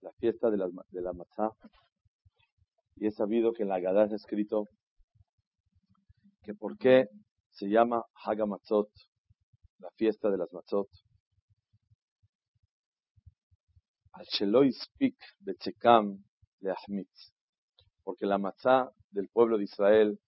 [0.00, 1.50] la fiesta de la, de la Matzah.
[2.96, 4.68] Y es sabido que en la Gadá está escrito
[6.42, 7.08] que por qué
[7.50, 8.90] se llama Hag Matzot,
[9.78, 10.88] la fiesta de las Matzot.
[14.12, 16.22] Al Sheloi Spik Bechekam
[16.62, 17.32] Ahmitz,
[18.04, 20.20] porque la Matzah del pueblo de Israel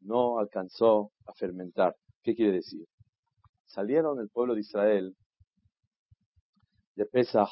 [0.00, 1.96] no alcanzó a fermentar.
[2.22, 2.86] ¿Qué quiere decir?
[3.64, 5.16] Salieron el pueblo de Israel
[6.94, 7.50] de Pesach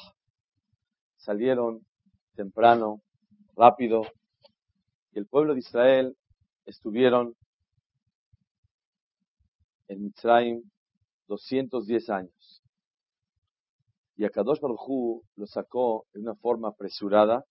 [1.23, 1.85] salieron
[2.35, 3.01] temprano,
[3.55, 4.01] rápido,
[5.13, 6.17] y el pueblo de Israel
[6.65, 7.35] estuvieron
[9.87, 10.63] en Mitzrayim
[11.27, 12.61] 210 años.
[14.17, 17.45] Y Akadosh Baruj Hu lo sacó en una forma apresurada,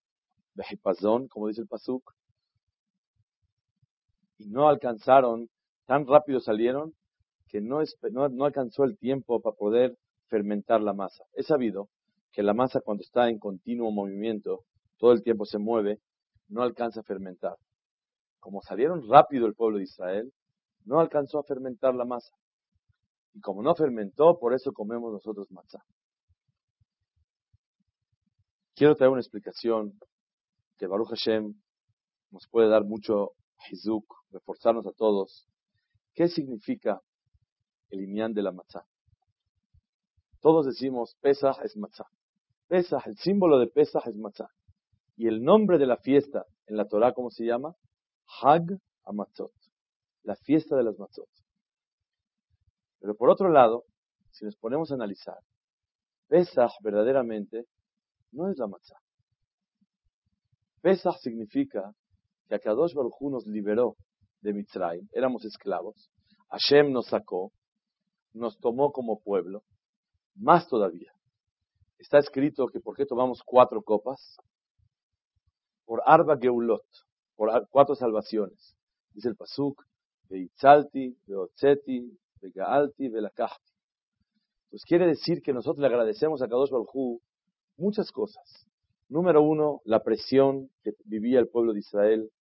[0.53, 2.13] Behipazón, como dice el Pasuk,
[4.37, 5.49] y no alcanzaron,
[5.85, 6.93] tan rápido salieron,
[7.47, 7.79] que no,
[8.11, 11.23] no, no alcanzó el tiempo para poder fermentar la masa.
[11.33, 11.89] Es sabido
[12.33, 14.65] que la masa cuando está en continuo movimiento,
[14.97, 15.99] todo el tiempo se mueve,
[16.47, 17.55] no alcanza a fermentar.
[18.39, 20.33] Como salieron rápido el pueblo de Israel,
[20.83, 22.35] no alcanzó a fermentar la masa.
[23.33, 25.83] Y como no fermentó, por eso comemos nosotros matzá.
[28.75, 29.93] Quiero traer una explicación
[30.77, 31.53] que Baruch Hashem
[32.31, 33.33] nos puede dar mucho
[33.69, 35.47] hizuk, reforzarnos a todos.
[36.15, 36.99] ¿Qué significa
[37.89, 38.85] el imián de la matzá?
[40.41, 42.05] Todos decimos, Pesach es matzá.
[42.73, 44.49] Pesach, el símbolo de Pesach es matzah.
[45.15, 47.75] Y el nombre de la fiesta en la Torah, ¿cómo se llama?
[48.41, 48.63] Hag
[49.05, 49.53] Amatzot.
[50.23, 51.29] La fiesta de las matzot.
[52.99, 53.83] Pero por otro lado,
[54.31, 55.37] si nos ponemos a analizar,
[56.27, 57.65] Pesach verdaderamente
[58.31, 58.97] no es la matzah.
[60.81, 61.93] Pesach significa
[62.49, 63.97] que Akadosh Baruj nos liberó
[64.41, 66.09] de Mitzrayim, éramos esclavos,
[66.49, 67.51] Hashem nos sacó,
[68.33, 69.61] nos tomó como pueblo,
[70.33, 71.12] más todavía,
[71.97, 74.37] está escrito que por qué tomamos cuatro copas,
[75.85, 76.85] por Arba Geulot,
[77.35, 78.75] por cuatro salvaciones.
[79.13, 79.83] Dice el Pasuk,
[80.29, 83.71] de Itzalti, de Otzeti, de Gaalti, de Lakahti.
[84.69, 87.21] Pues quiere decir que nosotros le agradecemos a Kadosh Baruj
[87.77, 88.67] muchas cosas.
[89.09, 92.31] Número uno, la presión que vivía el pueblo de Israel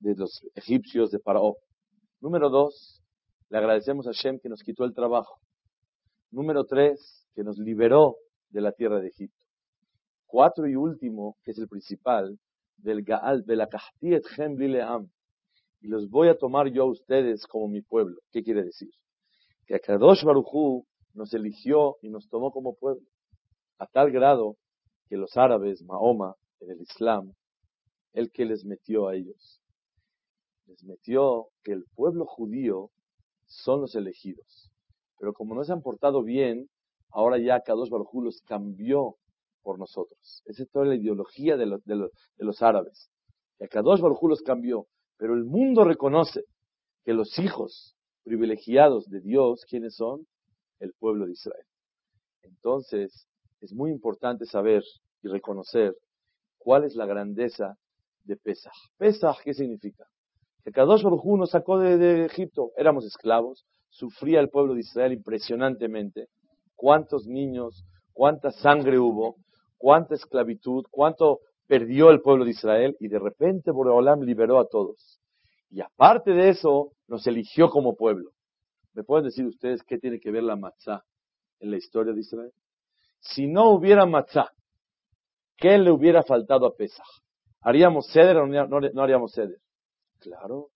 [0.00, 1.56] de los egipcios de Paró.
[2.20, 3.02] Número dos,
[3.50, 5.38] le agradecemos a Shem que nos quitó el trabajo.
[6.30, 8.16] Número tres, que nos liberó
[8.50, 9.36] de la tierra de Egipto.
[10.26, 12.38] Cuatro y último, que es el principal,
[12.76, 15.08] del Gaal, de la Kahtiet Leam.
[15.80, 18.20] Y los voy a tomar yo a ustedes como mi pueblo.
[18.32, 18.90] ¿Qué quiere decir?
[19.66, 23.06] Que Kadosh Baruchú nos eligió y nos tomó como pueblo.
[23.78, 24.56] A tal grado
[25.08, 27.32] que los árabes, Mahoma, en el Islam,
[28.12, 29.60] el que les metió a ellos.
[30.66, 32.90] Les metió que el pueblo judío
[33.46, 34.70] son los elegidos.
[35.18, 36.68] Pero como no se han portado bien,
[37.10, 39.16] ahora ya Kadosh Baruj los cambió
[39.62, 40.42] por nosotros.
[40.44, 43.10] Esa es toda la ideología de, los árabes.
[43.58, 44.86] Que Kadosh Baruj los cambió,
[45.16, 46.44] pero el mundo reconoce
[47.04, 50.26] que los hijos privilegiados de Dios, ¿quiénes son?
[50.78, 51.64] El pueblo de Israel.
[52.42, 53.26] Entonces,
[53.60, 54.82] es muy importante saber
[55.22, 55.94] y reconocer
[56.58, 57.76] cuál es la grandeza
[58.24, 58.74] de Pesach.
[58.98, 60.04] Pesach, ¿qué significa?
[60.64, 66.28] Que Kadosh Baruj nos sacó de Egipto, éramos esclavos, sufría el pueblo de Israel impresionantemente,
[66.76, 69.36] cuántos niños, cuánta sangre hubo,
[69.76, 75.20] cuánta esclavitud, cuánto perdió el pueblo de Israel y de repente Boreolam liberó a todos.
[75.70, 78.30] Y aparte de eso, nos eligió como pueblo.
[78.94, 81.04] ¿Me pueden decir ustedes qué tiene que ver la matzá
[81.60, 82.52] en la historia de Israel?
[83.20, 84.52] Si no hubiera matzá,
[85.56, 87.06] ¿qué le hubiera faltado a Pesach?
[87.60, 89.58] ¿Haríamos ceder o no, haríamos ceder?
[90.20, 90.68] Claro.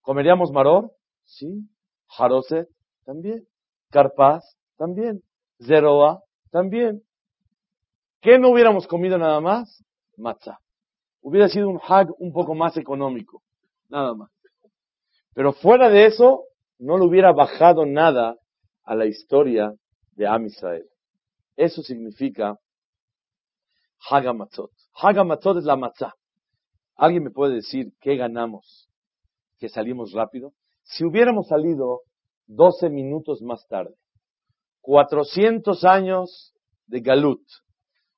[0.00, 0.92] ¿Comeríamos maror?
[1.24, 1.68] Sí.
[2.08, 2.68] ¿Jaroset?
[3.04, 3.46] También.
[3.90, 4.42] ¿Carpaz?
[4.76, 5.22] También.
[5.60, 7.02] Zeroa, también.
[8.20, 9.84] ¿Qué no hubiéramos comido nada más?
[10.16, 10.58] Matzah.
[11.20, 13.42] Hubiera sido un hag un poco más económico.
[13.88, 14.30] Nada más.
[15.34, 16.44] Pero fuera de eso,
[16.78, 18.36] no le hubiera bajado nada
[18.84, 19.72] a la historia
[20.12, 20.84] de Am Israel.
[21.56, 22.56] Eso significa
[24.10, 24.70] Hagamatzot.
[24.94, 26.14] Hagamatzot es la matzah.
[26.96, 28.88] ¿Alguien me puede decir qué ganamos?
[29.58, 30.52] ¿Que salimos rápido?
[30.82, 32.00] Si hubiéramos salido
[32.46, 33.94] 12 minutos más tarde,
[34.82, 36.52] 400 años
[36.86, 37.40] de Galut,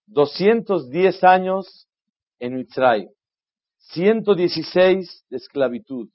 [0.06, 1.86] 210 años
[2.38, 3.08] en Mitzray,
[3.78, 6.08] 116 de esclavitud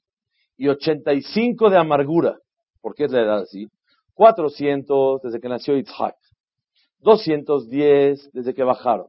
[0.58, 2.38] y 85 de amargura.
[2.82, 3.68] ¿Por qué es la edad así?
[4.16, 6.16] 400 desde que nació Yitzhak,
[7.00, 9.08] 210 desde que bajaron,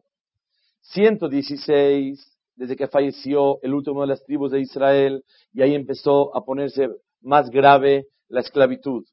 [0.83, 6.45] 116 desde que falleció el último de las tribus de Israel y ahí empezó a
[6.45, 6.89] ponerse
[7.23, 9.05] más grave la esclavitud.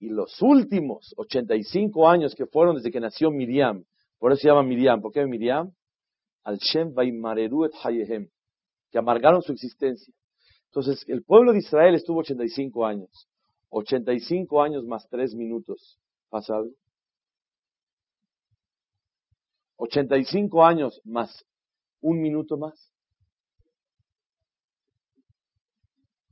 [0.00, 3.84] Y los últimos 85 años que fueron desde que nació Miriam,
[4.18, 5.72] por eso se llama Miriam, ¿por qué Miriam?
[6.42, 8.28] Al Shem et Hayehem,
[8.90, 10.12] que amargaron su existencia.
[10.66, 13.28] Entonces, el pueblo de Israel estuvo 85 años.
[13.68, 15.98] 85 años más 3 minutos.
[16.28, 16.72] ¿Pasa algo?
[19.76, 21.44] 85 años más
[22.00, 22.92] un minuto más.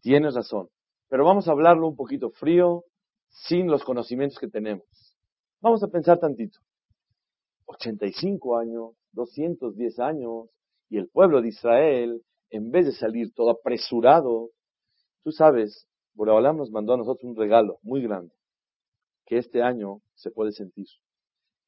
[0.01, 0.69] Tienes razón.
[1.09, 2.85] Pero vamos a hablarlo un poquito frío,
[3.29, 4.87] sin los conocimientos que tenemos.
[5.61, 6.59] Vamos a pensar tantito.
[7.67, 10.49] 85 años, 210 años,
[10.89, 14.51] y el pueblo de Israel, en vez de salir todo apresurado,
[15.23, 18.35] tú sabes, Boreolam nos mandó a nosotros un regalo muy grande,
[19.27, 20.87] que este año se puede sentir.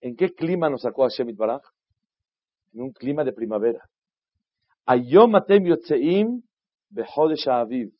[0.01, 1.62] ¿En qué clima nos sacó Shemit Baraj?
[2.73, 3.89] En un clima de primavera.
[4.87, 5.33] Ayom
[5.65, 6.43] yotzeim
[6.89, 7.93] behodesh aviv.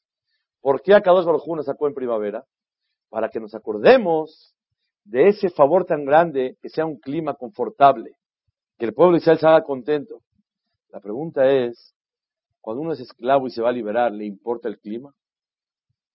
[0.61, 2.45] ¿Por qué Akadosh Baruj nos sacó en primavera?
[3.11, 4.55] Para que nos acordemos
[5.05, 8.17] de ese favor tan grande, que sea un clima confortable,
[8.79, 10.23] que el pueblo de Israel se haga contento.
[10.89, 11.95] La pregunta es,
[12.61, 15.12] cuando uno es esclavo y se va a liberar, ¿le importa el clima?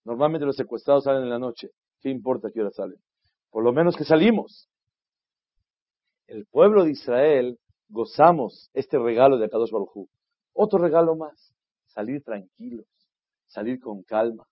[0.04, 1.70] Normalmente los secuestrados salen en la noche.
[2.02, 3.00] ¿Qué importa qué hora salen?
[3.50, 4.70] Por lo menos que salimos.
[6.28, 7.60] El pueblo de Israel
[7.90, 10.08] gozamos este regalo de Akadosh Baruj
[10.54, 11.54] Otro regalo más,
[11.86, 12.88] salir tranquilos,
[13.46, 14.48] salir con calma,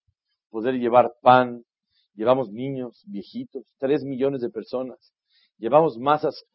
[0.50, 1.64] poder llevar pan,
[2.16, 5.14] llevamos niños, viejitos, tres millones de personas,
[5.58, 6.46] llevamos masas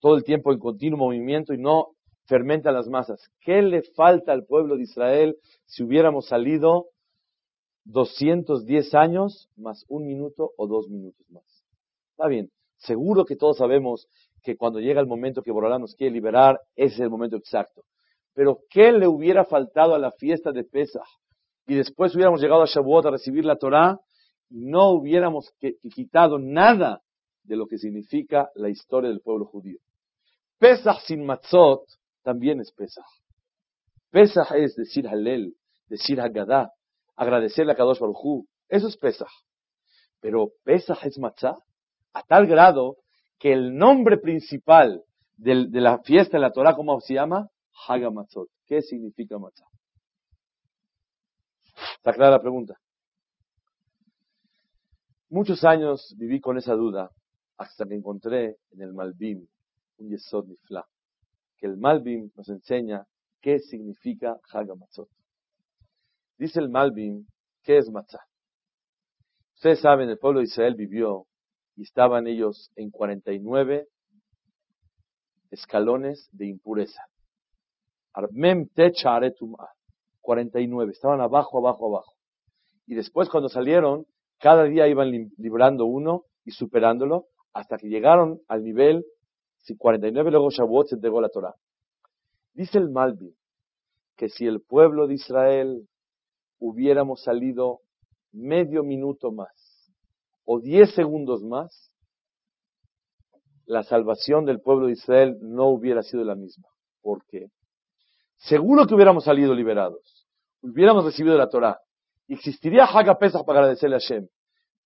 [0.00, 1.88] todo el tiempo en continuo movimiento y no
[2.24, 3.28] fermentan las masas.
[3.40, 5.36] ¿Qué le falta al pueblo de Israel
[5.66, 6.86] si hubiéramos salido
[7.84, 11.44] 210 años más un minuto o dos minutos más?
[12.12, 14.06] Está bien, seguro que todos sabemos
[14.42, 17.82] que cuando llega el momento que Borolán nos quiere liberar, ese es el momento exacto.
[18.32, 21.02] Pero ¿qué le hubiera faltado a la fiesta de Pesach?
[21.66, 23.98] Y después hubiéramos llegado a Shavuot a recibir la Torah
[24.50, 25.52] no hubiéramos
[25.94, 27.02] quitado nada
[27.44, 29.78] de lo que significa la historia del pueblo judío.
[30.58, 31.84] Pesach sin matzot
[32.22, 33.06] también es Pesach.
[34.10, 35.54] Pesach es decir Halel,
[35.88, 36.70] decir Haggadah,
[37.16, 39.30] agradecerle a Kadosh Baruj Eso es Pesach.
[40.20, 41.56] Pero Pesach es matzah
[42.12, 42.96] a tal grado
[43.38, 45.02] que el nombre principal
[45.36, 47.48] de, la fiesta de la Torah, ¿cómo se llama?
[47.88, 48.48] Hagamatzot.
[48.66, 49.66] ¿Qué significa matzah?
[51.96, 52.78] ¿Está clara la pregunta?
[55.32, 57.08] Muchos años viví con esa duda
[57.56, 59.46] hasta que encontré en el Malbim
[59.98, 60.84] un Yesod Nifla,
[61.56, 63.06] que el Malbim nos enseña
[63.40, 65.08] qué significa Hagamatzot.
[66.36, 67.26] Dice el Malbim,
[67.62, 68.24] ¿qué es Matzah?
[69.54, 71.26] Ustedes saben, el pueblo de Israel vivió
[71.76, 73.86] y estaban ellos en 49
[75.52, 77.02] escalones de impureza.
[78.14, 78.68] Armem
[80.22, 82.14] 49, estaban abajo, abajo, abajo.
[82.88, 84.06] Y después cuando salieron,
[84.40, 89.04] cada día iban librando uno y superándolo hasta que llegaron al nivel
[89.76, 91.54] 49, luego Shavuot se entregó la Torah.
[92.52, 93.34] Dice el Malvi
[94.16, 95.88] que si el pueblo de Israel
[96.58, 97.80] hubiéramos salido
[98.32, 99.92] medio minuto más
[100.44, 101.92] o diez segundos más,
[103.66, 106.68] la salvación del pueblo de Israel no hubiera sido la misma.
[107.02, 107.46] ¿Por qué?
[108.36, 110.26] Seguro que hubiéramos salido liberados,
[110.60, 111.78] hubiéramos recibido la Torah,
[112.34, 114.28] Existiría Haga Pesach para agradecerle a Hashem.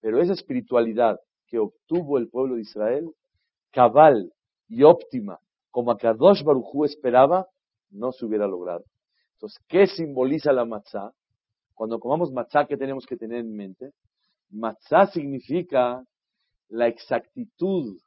[0.01, 3.11] Pero esa espiritualidad que obtuvo el pueblo de Israel,
[3.71, 4.33] cabal
[4.69, 5.39] y óptima,
[5.71, 7.47] como a Kadosh Baruchú esperaba,
[7.91, 8.85] no se hubiera logrado.
[9.35, 11.13] Entonces, ¿qué simboliza la matzah?
[11.75, 13.91] Cuando comamos matzah, ¿qué tenemos que tener en mente?
[14.51, 16.03] Matzah significa
[16.69, 17.99] la exactitud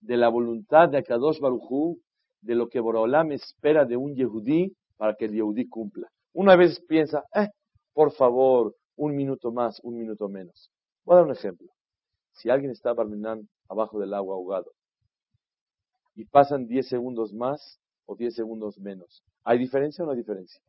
[0.00, 2.00] de la voluntad de Kadosh Baruchú,
[2.40, 6.08] de lo que Borolam espera de un Yehudí para que el Yehudí cumpla.
[6.32, 7.48] Una vez piensa, eh,
[7.94, 10.70] por favor, un minuto más, un minuto menos.
[11.04, 11.68] Voy a dar un ejemplo.
[12.32, 14.72] Si alguien está barminando abajo del agua ahogado
[16.14, 20.60] y pasan 10 segundos más o 10 segundos menos, ¿hay diferencia o no hay diferencia?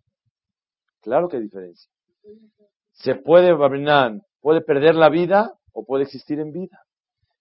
[1.02, 1.92] Claro que hay diferencia.
[2.94, 6.84] Se puede barminar, puede perder la vida o puede existir en vida.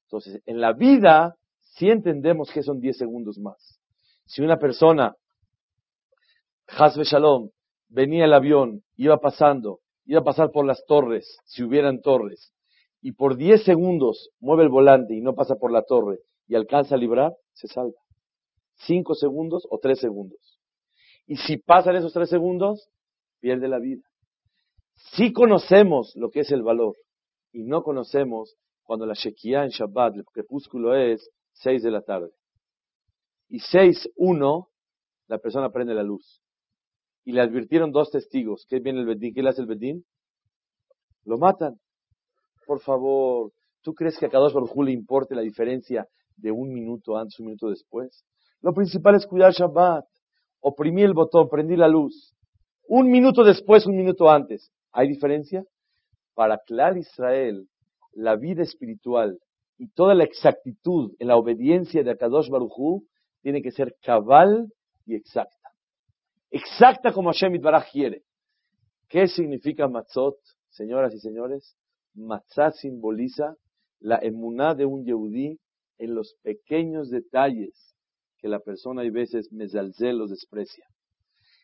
[0.07, 3.81] Entonces, en la vida sí entendemos que son 10 segundos más.
[4.27, 5.15] Si una persona,
[6.67, 7.51] Hasbe Shalom,
[7.95, 12.53] venía el avión, iba pasando, iba a pasar por las torres, si hubieran torres,
[13.01, 16.97] y por 10 segundos mueve el volante y no pasa por la torre y alcanza
[16.97, 17.99] a librar, se salva.
[18.77, 20.59] cinco segundos o tres segundos.
[21.27, 22.91] Y si pasan esos tres segundos,
[23.39, 24.03] pierde la vida.
[25.15, 26.97] Si conocemos lo que es el valor
[27.53, 32.31] y no conocemos cuando la Shekiah en Shabbat, el crepúsculo es seis de la tarde.
[33.49, 34.71] Y seis, uno,
[35.29, 36.44] la persona prende la luz.
[37.25, 38.67] Y le advirtieron dos testigos.
[38.69, 39.35] ¿Qué viene el Bedín?
[39.35, 40.05] ¿Qué le hace el Bedín?
[41.25, 41.77] Lo matan.
[42.67, 43.53] Por favor,
[43.83, 47.47] ¿tú crees que a Kadosh Baruj le importe la diferencia de un minuto antes, un
[47.47, 48.25] minuto después?
[48.61, 50.05] Lo principal es cuidar Shabbat.
[50.61, 52.35] Oprimí el botón, prendí la luz.
[52.89, 54.71] Un minuto después, un minuto antes.
[54.93, 55.65] ¿Hay diferencia?
[56.35, 57.69] Para Clar Israel,
[58.13, 59.39] la vida espiritual
[59.79, 63.03] y toda la exactitud en la obediencia de Akadosh Baruj
[63.43, 64.69] tiene que ser cabal
[65.07, 65.64] y exacta.
[66.55, 68.23] Exacta como Hashem Itbaraj quiere.
[69.09, 70.37] ¿Qué significa matzot,
[70.71, 71.77] señoras y señores?
[72.15, 73.57] Matzah simboliza
[73.99, 75.59] la emuná de un yehudí
[75.99, 77.97] en los pequeños detalles
[78.39, 80.87] que la persona hay veces mezalzel los desprecia.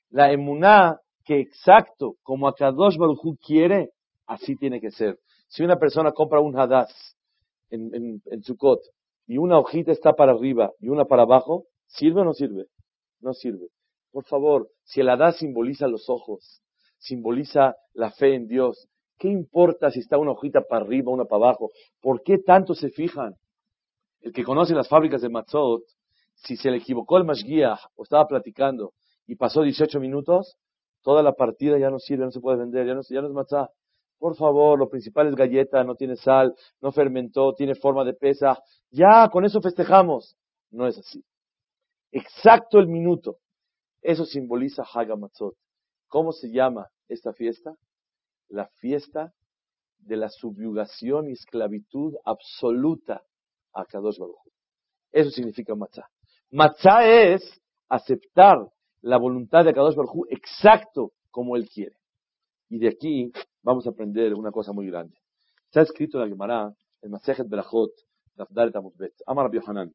[0.08, 3.90] La emuná que exacto como Akadosh Baruj quiere,
[4.26, 5.20] así tiene que ser.
[5.46, 7.16] Si una persona compra un hadass
[7.70, 8.80] en, en, en Sukkot
[9.28, 12.66] y una hojita está para arriba y una para abajo, ¿sirve o no sirve?
[13.20, 13.68] No sirve.
[14.12, 16.62] Por favor, si el hadass simboliza los ojos,
[16.98, 18.88] simboliza la fe en Dios,
[19.18, 21.70] ¿qué importa si está una hojita para arriba, una para abajo?
[22.00, 23.34] ¿Por qué tanto se fijan?
[24.20, 25.82] El que conoce las fábricas de Matzot,
[26.34, 28.92] si se le equivocó el Mashgiach o estaba platicando
[29.26, 30.58] y pasó 18 minutos,
[31.02, 33.32] toda la partida ya no sirve, no se puede vender, ya no, ya no es
[33.34, 33.70] matzah.
[34.18, 38.58] Por favor, lo principal es galleta, no tiene sal, no fermentó, tiene forma de pesa.
[38.90, 40.36] Ya, con eso festejamos.
[40.70, 41.24] No es así.
[42.12, 43.36] Exacto el minuto.
[44.02, 45.54] Eso simboliza Hagamatzot.
[46.08, 47.74] ¿Cómo se llama esta fiesta?
[48.48, 49.32] La fiesta
[49.98, 53.22] de la subyugación y esclavitud absoluta
[53.72, 54.40] a Kadosh Baruj.
[55.12, 56.08] Eso significa matzah.
[56.50, 58.58] Matzah es aceptar
[59.02, 61.96] la voluntad de Kadosh Baruj exacto como él quiere.
[62.68, 63.30] Y de aquí
[63.62, 65.16] vamos a aprender una cosa muy grande.
[65.66, 67.92] Está escrito en la Gemara, en Masejet Berachot,
[68.34, 69.92] Dafdaret Amutbet, Amar Yohanan.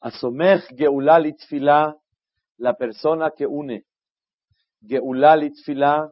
[0.00, 1.94] Asomech Geulah Litfilah,
[2.58, 3.82] la persona que une
[4.82, 6.10] Geulah Litfilah,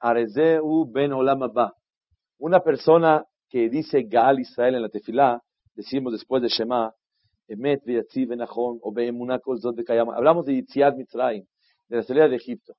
[0.00, 1.72] Arezeu Ben Olam Abba.
[2.38, 5.42] Una persona que dice Gaal Israel en la tefilá,
[5.74, 6.92] decimos después de Shema,
[7.48, 11.44] Emet Veyatzi Benachon, o Be'emunah Kol Zot Hablamos de Yitziat Mitzrayim,
[11.88, 12.74] de la salida de Egipto.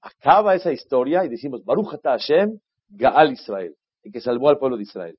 [0.00, 2.58] Acaba esa historia y decimos, Baruch Ata Hashem,
[2.88, 5.16] Gaal Israel, el que salvó al pueblo de Israel.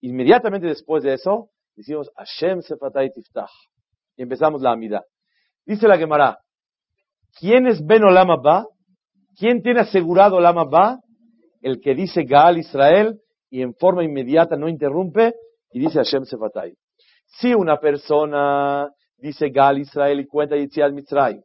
[0.00, 3.50] Inmediatamente después de eso, decimos, Hashem Sefatay Tiftach.
[4.16, 5.04] Y empezamos la amida.
[5.64, 6.38] Dice la Gemara,
[7.38, 8.28] ¿quién es Ben Olam?
[9.38, 11.00] ¿Quién tiene asegurado Olam Abba?
[11.60, 15.34] El que dice Gaal Israel y en forma inmediata no interrumpe
[15.72, 16.74] y dice Hashem Sefatay.
[17.26, 21.40] Si una persona dice Gal Israel y cuenta Yitziat Mitzray,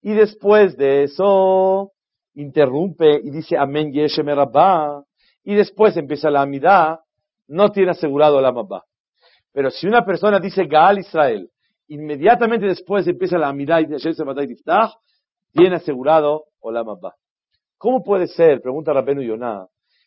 [0.00, 1.92] y después de eso
[2.34, 5.02] interrumpe y dice Amén Yeshem Rabba,
[5.42, 7.00] y después empieza la amidad,
[7.48, 8.84] no tiene asegurado la Mabba.
[9.58, 11.50] Pero si una persona dice Gal Israel,
[11.88, 13.86] inmediatamente después empieza la amidad y
[15.52, 17.16] tiene asegurado Olam Abba.
[17.76, 19.66] ¿Cómo puede ser, pregunta Rabenu Yonah,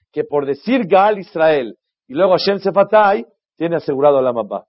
[0.10, 1.78] que por decir Gal Israel
[2.08, 3.26] y luego Hashem Sefatay,
[3.58, 4.68] tiene asegurado Olam Abba?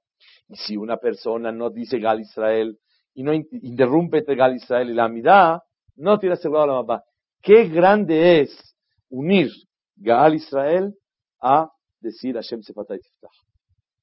[0.49, 2.77] Y si una persona no dice Gal Israel
[3.15, 5.61] y no interrumpe entre Gal Israel y la Amidad,
[5.95, 7.03] no tiene asegurado la mamá.
[7.41, 8.75] Qué grande es
[9.11, 9.49] unir
[9.95, 10.93] Gal Israel
[11.41, 11.71] a
[12.01, 13.52] decir Hashem Sefatay Tiftach.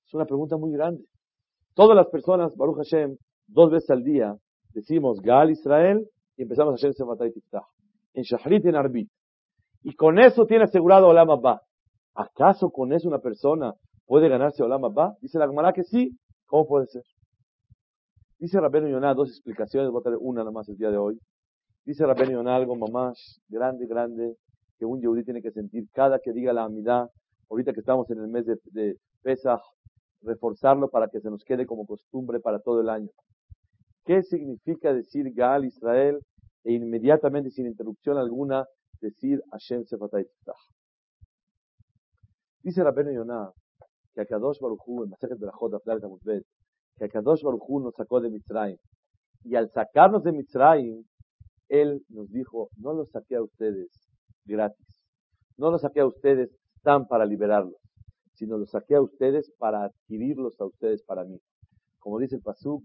[0.10, 1.06] Es una pregunta muy grande.
[1.76, 4.36] Todas las personas, Baruch Hashem, dos veces al día,
[4.74, 6.04] decimos Gal Israel
[6.36, 7.68] y empezamos Hashem Sefatay Tiftach.
[8.16, 9.08] En Shahrit y en Arbit.
[9.84, 11.62] Y con eso tiene asegurado Olam Abba.
[12.16, 13.76] ¿Acaso con eso una persona
[14.08, 15.14] puede ganarse Olam Abba?
[15.22, 17.04] Dice la Gemara que sí, ¿Cómo puede ser?
[18.40, 21.20] Dice Rabenu Yonah dos explicaciones, voy a tener una nomás el día de hoy.
[21.86, 24.38] Dice Rabenu Yonah algo mamás grande, grande,
[24.80, 27.08] que un yehudí tiene que sentir cada que diga la amidad,
[27.52, 29.62] ahorita que estamos en el mes de, de Pesach,
[30.22, 33.10] reforzarlo para que se nos quede como costumbre para todo el año.
[34.06, 36.20] ¿Qué significa decir Gaal Israel
[36.64, 38.66] e inmediatamente, sin interrupción alguna,
[39.02, 40.26] decir Hashem Sefatay
[42.62, 43.52] Dice Rabenu Yonah
[44.14, 46.44] que Akadosh Baruchu, en Masejet Berachot, Afdalet Amutbet,
[46.98, 48.78] que Akadosh Baruchu nos sacó de Mitzrayim.
[49.44, 51.04] Y al sacarnos de Mitzrayim,
[51.70, 54.10] Él nos dijo, no los saqué a ustedes
[54.46, 55.02] gratis.
[55.58, 56.50] No los saqué a ustedes
[56.82, 57.79] tan para liberarlos,
[58.40, 61.38] sino los saqué a ustedes para adquirirlos a ustedes para mí.
[62.00, 62.84] Como dice el Pasuk.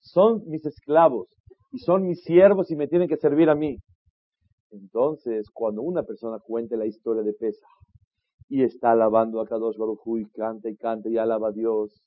[0.00, 1.28] Son mis esclavos
[1.72, 3.78] y son mis siervos y me tienen que servir a mí.
[4.70, 7.64] Entonces, cuando una persona cuente la historia de Pesach
[8.48, 12.02] y está alabando a Kadosh Baruj Hu, y canta y canta y alaba a Dios.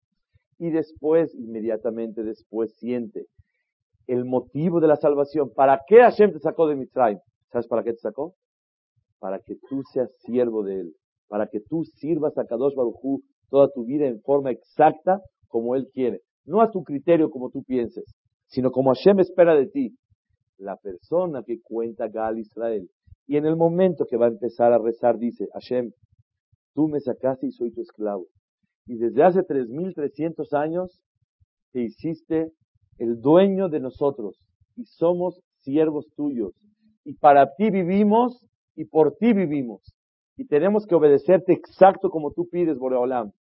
[0.59, 3.25] Y después, inmediatamente después, siente
[4.07, 5.51] el motivo de la salvación.
[5.53, 7.19] ¿Para qué Hashem te sacó de Mitzrayim?
[7.51, 8.35] ¿Sabes para qué te sacó?
[9.23, 10.95] Para que tú seas siervo de Él.
[11.29, 15.77] Para que tú sirvas a Kadosh Baruj Hu toda tu vida en forma exacta como
[15.77, 16.19] Él quiere.
[16.43, 18.03] No a tu criterio como tú pienses,
[18.47, 19.95] sino como Hashem espera de ti.
[20.57, 22.89] La persona que cuenta Gal Israel.
[23.25, 25.91] Y en el momento que va a empezar a rezar, dice, Hashem,
[26.75, 28.25] tú me sacaste y soy tu esclavo.
[28.87, 30.99] Y desde hace 3.300 años
[31.71, 32.51] te hiciste
[32.97, 34.37] el dueño de nosotros
[34.75, 36.51] y somos siervos tuyos.
[37.05, 39.81] Y para ti vivimos y por ti vivimos.
[40.35, 43.31] Y tenemos que obedecerte exacto como tú pides, Boreolam.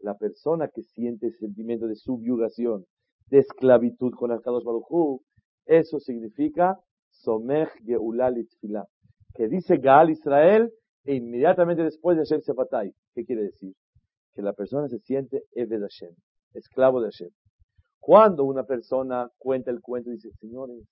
[0.00, 2.86] La persona que siente el sentimiento de subyugación,
[3.28, 5.22] de esclavitud con Arcados Barujú,
[5.66, 6.78] eso significa
[7.10, 8.34] Somech Geulal
[9.34, 10.72] que dice Gaal Israel
[11.04, 12.92] e inmediatamente después de Hashem Sefatay.
[13.14, 13.74] ¿Qué quiere decir?
[14.32, 16.14] Que la persona se siente Eved Hashem,
[16.54, 17.30] esclavo de Hashem.
[18.00, 20.82] Cuando una persona cuenta el cuento y dice, señores,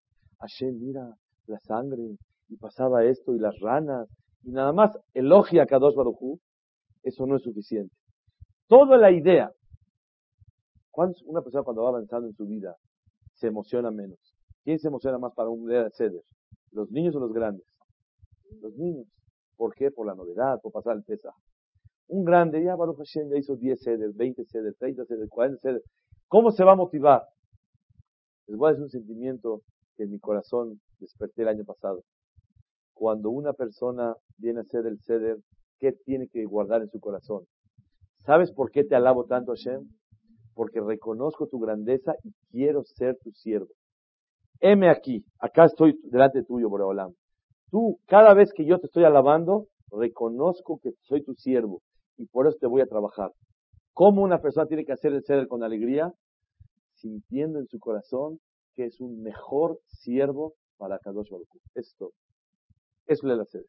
[0.40, 1.14] Hashem, mira
[1.46, 2.16] la sangre,
[2.48, 4.08] y pasaba esto, y las ranas,
[4.42, 6.38] y nada más elogia a Kadosh Baruchu,
[7.02, 7.94] eso no es suficiente.
[8.66, 9.52] Toda la idea,
[11.26, 12.76] una persona cuando va avanzando en su vida
[13.34, 14.18] se emociona menos?
[14.64, 16.22] ¿Quién se emociona más para un día de?
[16.72, 17.64] ¿Los niños o los grandes?
[18.60, 19.06] Los niños.
[19.56, 19.90] ¿Por qué?
[19.90, 21.32] Por la novedad, por pasar el pesa.
[22.08, 25.82] Un grande, ya Baruch Hashem ya hizo 10 ceder, 20 ceder, 30 ceder, 40 ceder.
[26.26, 27.22] ¿Cómo se va a motivar?
[28.46, 29.62] Les voy a decir un sentimiento
[29.96, 32.02] que en mi corazón desperté el año pasado.
[32.98, 35.36] Cuando una persona viene a hacer el ceder,
[35.78, 37.44] ¿qué tiene que guardar en su corazón?
[38.26, 39.88] ¿Sabes por qué te alabo tanto, Hashem?
[40.52, 43.68] Porque reconozco tu grandeza y quiero ser tu siervo.
[44.58, 47.12] Heme aquí, acá estoy delante tuyo, Boreolam.
[47.70, 51.82] Tú, cada vez que yo te estoy alabando, reconozco que soy tu siervo
[52.16, 53.30] y por eso te voy a trabajar.
[53.94, 56.12] ¿Cómo una persona tiene que hacer el ceder con alegría?
[56.96, 58.40] Sintiendo en su corazón
[58.74, 62.10] que es un mejor siervo para Kadosh Baruch Esto,
[63.08, 63.66] es Lela Ceder.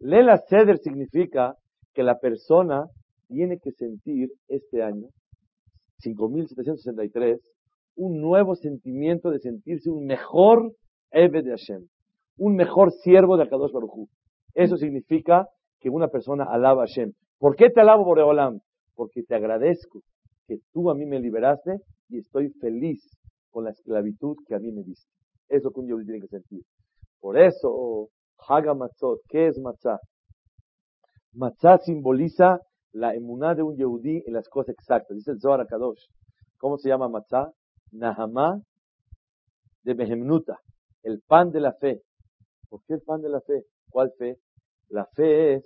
[0.00, 1.54] Lela Ceder significa
[1.94, 2.86] que la persona
[3.28, 5.08] tiene que sentir este año,
[5.98, 7.40] 5763,
[7.96, 10.72] un nuevo sentimiento de sentirse un mejor
[11.10, 11.86] Eve de Hashem,
[12.38, 14.08] un mejor siervo de Kadosh Baruch
[14.54, 15.46] Eso significa
[15.78, 17.12] que una persona alaba a Hashem.
[17.38, 18.60] ¿Por qué te alabo, Boreolam?
[18.94, 20.02] porque te agradezco
[20.46, 23.02] que tú a mí me liberaste y estoy feliz
[23.50, 25.10] con la esclavitud que a mí me diste.
[25.48, 26.62] Eso que un yehudí tiene que sentir.
[27.20, 28.08] Por eso,
[28.48, 29.98] Haga Matzot, ¿qué es Matzah?
[31.34, 32.60] Matzah simboliza
[32.92, 35.16] la emuná de un yehudí en las cosas exactas.
[35.16, 36.04] Dice el Zohar Kadosh.
[36.58, 37.50] ¿Cómo se llama Matzah?
[37.92, 38.60] Nahamá
[39.82, 40.58] de Behemnuta,
[41.02, 42.02] el pan de la fe.
[42.68, 43.64] ¿Por qué el pan de la fe?
[43.90, 44.38] ¿Cuál fe?
[44.88, 45.64] La fe es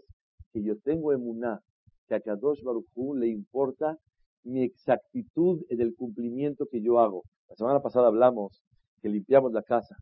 [0.53, 1.61] que yo tengo emuná,
[2.09, 3.97] que a Kadosh Baruchú le importa
[4.45, 7.25] mi exactitud en el cumplimiento que yo hago.
[7.49, 8.62] La semana pasada hablamos
[9.03, 9.97] que limpiamos la casa.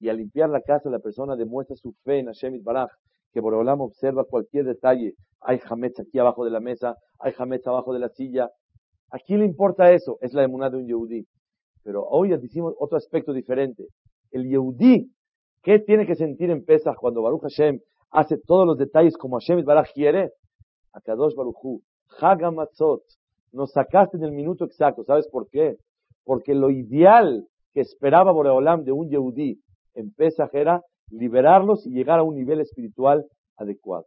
[0.00, 2.90] Y al limpiar la casa, la persona demuestra su fe en Hashem Baraj,
[3.32, 5.14] que Boreolam observa cualquier detalle.
[5.40, 8.48] Hay jametz aquí abajo de la mesa, hay jametz abajo de la silla.
[9.10, 10.18] ¿A quién le importa eso?
[10.20, 11.26] Es la emuná de un Yehudí.
[11.82, 13.86] Pero hoy decimos otro aspecto diferente.
[14.30, 15.10] El Yehudí,
[15.62, 17.80] ¿qué tiene que sentir en Pesach cuando Baruch Hashem
[18.10, 20.30] hace todos los detalles como Hashem Baraj quiere?
[20.92, 21.80] Akadosh Baruchu,
[22.20, 23.02] Hagamatzot,
[23.52, 25.04] nos sacaste en el minuto exacto.
[25.04, 25.76] ¿Sabes por qué?
[26.24, 29.60] Porque lo ideal que esperaba Boreolam de un Yehudí
[29.94, 33.24] en Pesach era liberarlos y llegar a un nivel espiritual
[33.56, 34.06] adecuado.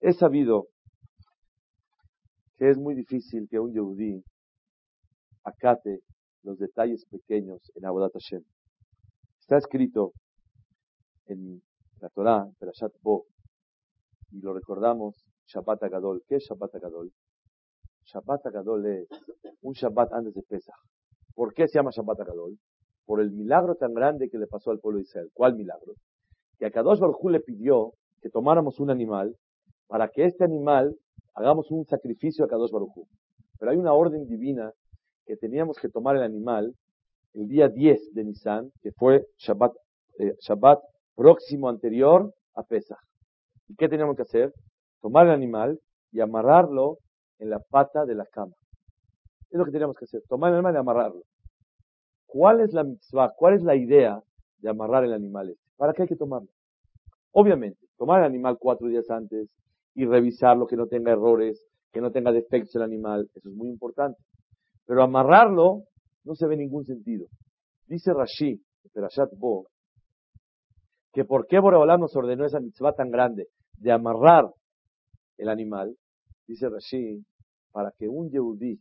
[0.00, 0.68] He sabido
[2.56, 4.24] que es muy difícil que un Yehudí
[5.44, 6.00] acate
[6.42, 8.42] los detalles pequeños en Abodat Hashem.
[9.40, 10.12] Está escrito
[11.26, 11.62] en
[12.00, 13.26] la Torah, en Perashat Bo,
[14.30, 16.22] y lo recordamos Shabbat Agadol.
[16.26, 17.12] ¿Qué es Shabbat Agadol?
[18.04, 19.08] Shabbat Agadol es
[19.60, 20.74] un Shabbat antes de Pesach.
[21.34, 22.58] ¿Por qué se llama Shabbat Agadol?
[23.04, 25.30] Por el milagro tan grande que le pasó al pueblo de Israel.
[25.34, 25.94] ¿Cuál milagro?
[26.58, 29.36] Que a Kadosh Baruj le pidió que tomáramos un animal
[29.88, 30.96] para que este animal
[31.34, 33.06] hagamos un sacrificio a Kadosh Baruj
[33.58, 34.72] Pero hay una orden divina
[35.26, 36.74] que teníamos que tomar el animal
[37.34, 39.72] el día 10 de Nisan, que fue Shabbat,
[40.18, 40.80] eh, Shabbat
[41.14, 42.98] próximo anterior a Pesach.
[43.68, 44.52] ¿Y qué teníamos que hacer?
[45.02, 45.78] tomar el animal
[46.12, 46.98] y amarrarlo
[47.38, 48.54] en la pata de la cama.
[49.50, 51.22] Es lo que tenemos que hacer, tomar el animal y amarrarlo.
[52.32, 53.34] ¿Cuál es la mitzvah?
[53.36, 54.18] ¿Cuál es la idea
[54.60, 55.70] de amarrar el animal este?
[55.76, 56.48] ¿Para qué hay que tomarlo?
[57.32, 59.50] Obviamente, tomar el animal cuatro días antes
[59.94, 63.68] y revisarlo, que no tenga errores, que no tenga defectos el animal, eso es muy
[63.68, 64.18] importante.
[64.86, 65.82] Pero amarrarlo
[66.24, 67.26] no se ve ningún sentido.
[67.86, 68.58] Dice Rashi,
[68.94, 69.66] Perashat Bo,
[71.12, 74.50] que por qué Boreolam nos ordenó esa mitzvah tan grande de amarrar
[75.36, 75.94] el animal,
[76.46, 77.22] dice Rashi,
[77.72, 78.80] para que un Yehudí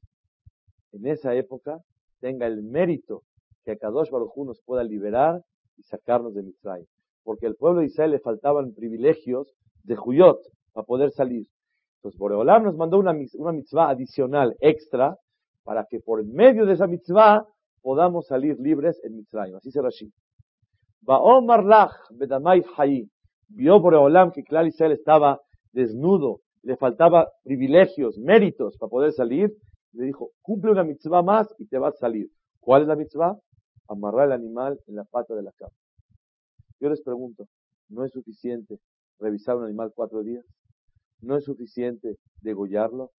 [0.93, 1.79] en esa época
[2.21, 3.23] tenga el mérito
[3.63, 5.41] que Kadosh Baruj nos pueda liberar
[5.77, 6.85] y sacarnos de Mitzrayim.
[7.23, 10.39] Porque al pueblo de Israel le faltaban privilegios de Juyot
[10.73, 11.45] para poder salir.
[11.97, 15.15] Entonces Boreolam nos mandó una, una mitzvah adicional, extra,
[15.63, 17.45] para que por medio de esa mitzvah
[17.81, 19.55] podamos salir libres en Mitzrayim.
[19.55, 20.11] Así se Rashi.
[21.05, 23.07] Omar Lach bedamay hayi.
[23.49, 25.39] Vio Boreolam que Klal Israel estaba
[25.73, 29.51] desnudo, le faltaba privilegios, méritos para poder salir.
[29.93, 32.27] Le dijo, cumple una mitzvah más y te vas a salir.
[32.59, 33.37] ¿Cuál es la mitzvah?
[33.91, 35.73] Amarrar el animal en la pata de la cama.
[36.79, 37.45] Yo les pregunto,
[37.89, 38.79] ¿no es suficiente
[39.19, 40.45] revisar un animal cuatro días?
[41.19, 43.11] ¿No es suficiente degollarlo?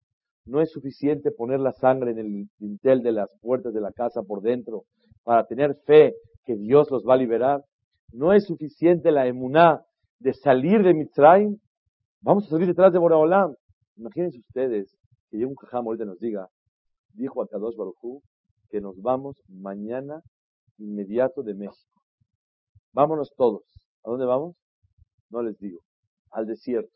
[0.47, 4.23] ¿No es suficiente poner la sangre en el dintel de las puertas de la casa
[4.23, 4.85] por dentro
[5.25, 6.15] para tener fe
[6.47, 7.63] que Dios los va a liberar?
[8.11, 9.85] ¿No es suficiente la emuná
[10.21, 11.59] de salir de Mitzrayim?
[12.23, 13.55] Vamos a salir detrás de Boraholam.
[13.97, 14.97] Imagínense ustedes
[15.29, 16.49] que llegue un cajam ahorita nos diga,
[17.13, 18.23] dijo a Kadosh Barujú,
[18.71, 20.23] que nos vamos mañana
[20.79, 22.03] inmediato de México.
[22.93, 23.63] Vámonos todos.
[24.05, 24.57] ¿A dónde vamos?
[25.31, 25.81] No les digo.
[26.31, 26.93] Al desierto.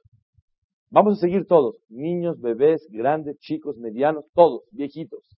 [0.90, 5.28] Vamos a seguir todos, niños, bebés, grandes, chicos, medianos, todos, viejitos.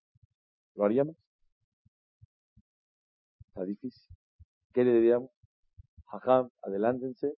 [0.75, 1.17] ¿Lo haríamos?
[3.49, 4.15] Está difícil.
[4.75, 5.31] ¿Qué le diríamos?
[6.07, 7.33] Jajam, adelántense,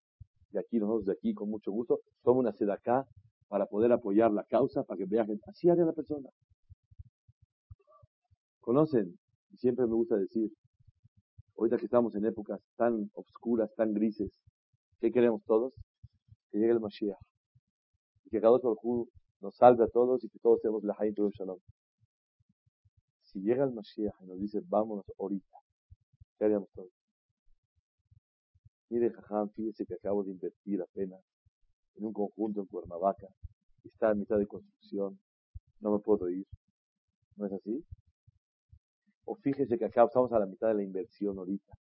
[0.53, 3.07] y aquí nosotros de aquí con mucho gusto, toma una acá
[3.49, 6.29] para poder apoyar la causa, para que vean, así haría la persona.
[8.61, 9.19] Conocen,
[9.57, 10.51] siempre me gusta decir,
[11.61, 14.33] ahorita que estamos en épocas tan oscuras, tan grises,
[14.99, 15.75] ¿qué queremos todos?
[16.51, 17.18] Que llegue el Mashiach
[18.31, 19.09] que cada uno
[19.40, 21.59] nos salve a todos y que todos tenemos la Haim de Shalom.
[23.23, 25.59] Si llega el Mashiach y nos dice, vámonos ahorita,
[26.38, 26.92] ¿qué haríamos todos?
[28.88, 31.20] Mire, Jajam, fíjese que acabo de invertir apenas
[31.96, 33.29] en un conjunto en Cuernavaca,
[33.85, 35.18] y está en mitad de construcción,
[35.81, 36.46] no me puedo ir.
[37.37, 37.85] ¿No es así?
[39.31, 41.73] O fíjese que acá estamos a la mitad de la inversión ahorita.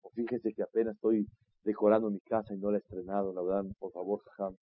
[0.00, 1.26] O fíjese que apenas estoy
[1.62, 4.56] decorando mi casa y no la he estrenado, la verdad, por favor, Jajam,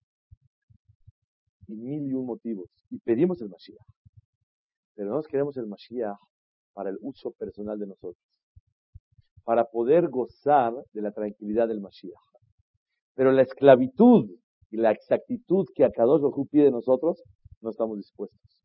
[1.69, 2.69] y mil y un motivos.
[2.91, 3.87] Y pedimos el Mashiach.
[4.97, 6.19] Pero no queremos el Mashiach
[6.73, 8.27] para el uso personal de nosotros.
[9.45, 12.19] Para poder gozar de la tranquilidad del Mashiach.
[13.15, 14.29] Pero la esclavitud
[14.73, 17.23] y la exactitud que a Kadosh Baruj pide de nosotros,
[17.61, 18.58] no estamos dispuestos.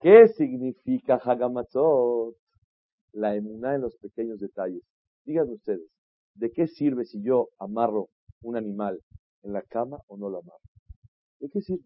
[0.00, 2.34] ¿Qué significa Hagamatzot?
[3.12, 4.82] La emuná en los pequeños detalles.
[5.24, 5.88] Díganme ustedes,
[6.34, 8.08] ¿de qué sirve si yo amarro
[8.42, 8.98] un animal
[9.42, 10.60] en la cama o no lo amarro?
[11.38, 11.84] ¿De qué sirve?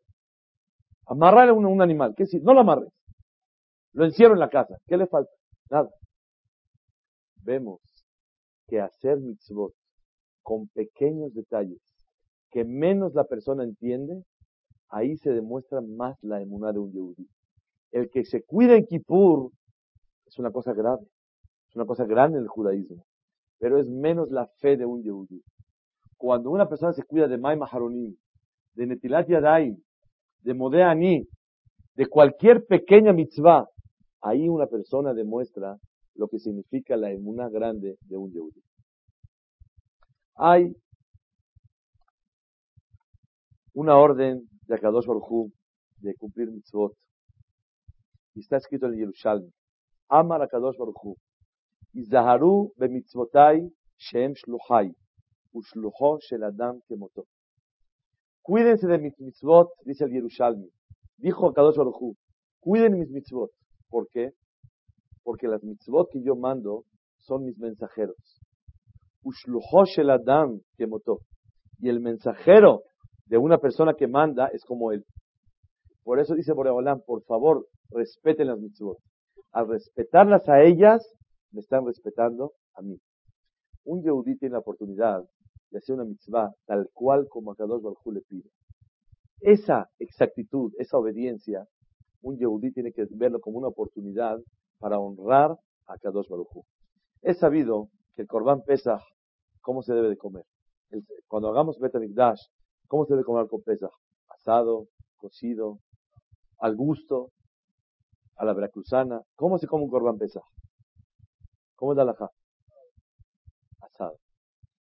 [1.06, 2.44] Amarrar a un, animal, ¿qué sirve?
[2.44, 2.92] No lo amarres.
[3.92, 4.76] Lo encierro en la casa.
[4.86, 5.32] ¿Qué le falta?
[5.70, 5.90] Nada.
[7.42, 7.80] Vemos
[8.68, 9.74] que hacer mitzvot
[10.42, 11.80] con pequeños detalles
[12.50, 14.22] que menos la persona entiende,
[14.88, 17.28] ahí se demuestra más la emuná de un yehudí.
[17.94, 19.52] El que se cuida en Kippur
[20.26, 21.06] es una cosa grave,
[21.68, 23.06] es una cosa grande en el judaísmo,
[23.60, 25.40] pero es menos la fe de un yehudí.
[26.16, 28.16] Cuando una persona se cuida de May Maharonim,
[28.74, 29.80] de Netilat Yadayim,
[30.40, 31.22] de Modeani,
[31.94, 33.68] de cualquier pequeña mitzvah,
[34.22, 35.76] ahí una persona demuestra
[36.16, 38.60] lo que significa la emuna grande de un Yehudi.
[40.34, 40.74] Hay
[43.72, 45.52] una orden de Akadosh Baruj
[45.98, 46.96] de cumplir mitzvot.
[48.34, 49.50] Y está escrito en el Yerushalmi.
[50.08, 51.16] Amar Akadosh Baruj Hu.
[51.94, 54.92] Izaharu bemitzvotai shem shluchai.
[55.52, 57.24] Ushlucho shel adam kemoto.
[58.42, 60.68] Cuídense de mis mitzvot, dice el Yerushalmi.
[61.18, 62.16] Dijo a Kadosh Baruj
[62.60, 63.50] cuiden mis mitzvot.
[63.88, 64.32] ¿Por qué?
[65.22, 66.84] Porque las mitzvot que yo mando
[67.18, 68.40] son mis mensajeros.
[69.22, 71.20] Ushluhosh el Adam que motó.
[71.78, 72.82] Y el mensajero
[73.26, 75.04] de una persona que manda es como él.
[76.02, 78.98] Por eso dice Boreolam, por favor, respeten las mitzvot.
[79.52, 81.08] Al respetarlas a ellas,
[81.52, 82.98] me están respetando a mí.
[83.84, 85.22] Un Yehudí tiene la oportunidad
[85.70, 88.50] de hacer una mitzvah tal cual como a Kadosh Baruj le pide.
[89.40, 91.66] Esa exactitud, esa obediencia,
[92.22, 94.38] un Yehudí tiene que verlo como una oportunidad
[94.78, 96.64] para honrar a Kadosh Baruj
[97.22, 99.02] Es sabido que el Korban Pesach,
[99.60, 100.44] ¿cómo se debe de comer?
[101.26, 102.40] cuando hagamos Betamikdash,
[102.86, 103.90] ¿cómo se debe comer con Pesach?
[104.28, 105.80] Asado, cocido,
[106.58, 107.32] al gusto,
[108.36, 109.22] a la veracruzana.
[109.36, 110.44] ¿Cómo se come un Korban Pesach?
[111.76, 112.30] ¿Cómo es la laja?
[113.80, 114.18] Asado.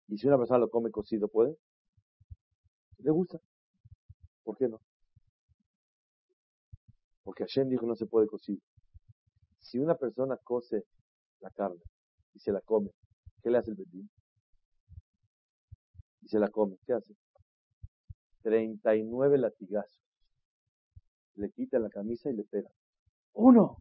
[0.07, 1.57] Y si una persona lo come cocido, ¿puede?
[2.99, 3.39] ¿Le gusta?
[4.43, 4.79] ¿Por qué no?
[7.23, 8.61] Porque Hashem dijo no se puede cocido.
[9.59, 10.85] Si una persona cose
[11.39, 11.81] la carne
[12.33, 12.91] y se la come,
[13.41, 14.05] ¿qué le hace el bebé?
[16.21, 17.15] Y se la come, ¿qué hace?
[18.43, 20.01] 39 latigazos.
[21.35, 22.71] Le quitan la camisa y le pegan.
[23.33, 23.77] Uno,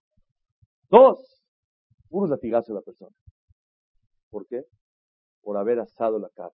[0.90, 1.42] dos,
[2.10, 3.14] unos latigazos a la persona.
[4.30, 4.64] ¿Por qué?
[5.42, 6.56] Por haber asado la carne.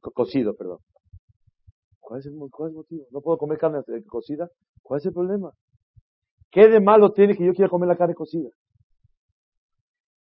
[0.00, 0.78] cocido, perdón.
[2.00, 3.06] ¿Cuál es, el, motivo?
[3.10, 4.48] ¿No puedo comer carne eh, cocida?
[4.82, 5.52] ¿Cuál es el problema?
[6.50, 8.50] ¿Qué de malo tiene que yo quiera comer la carne cocida?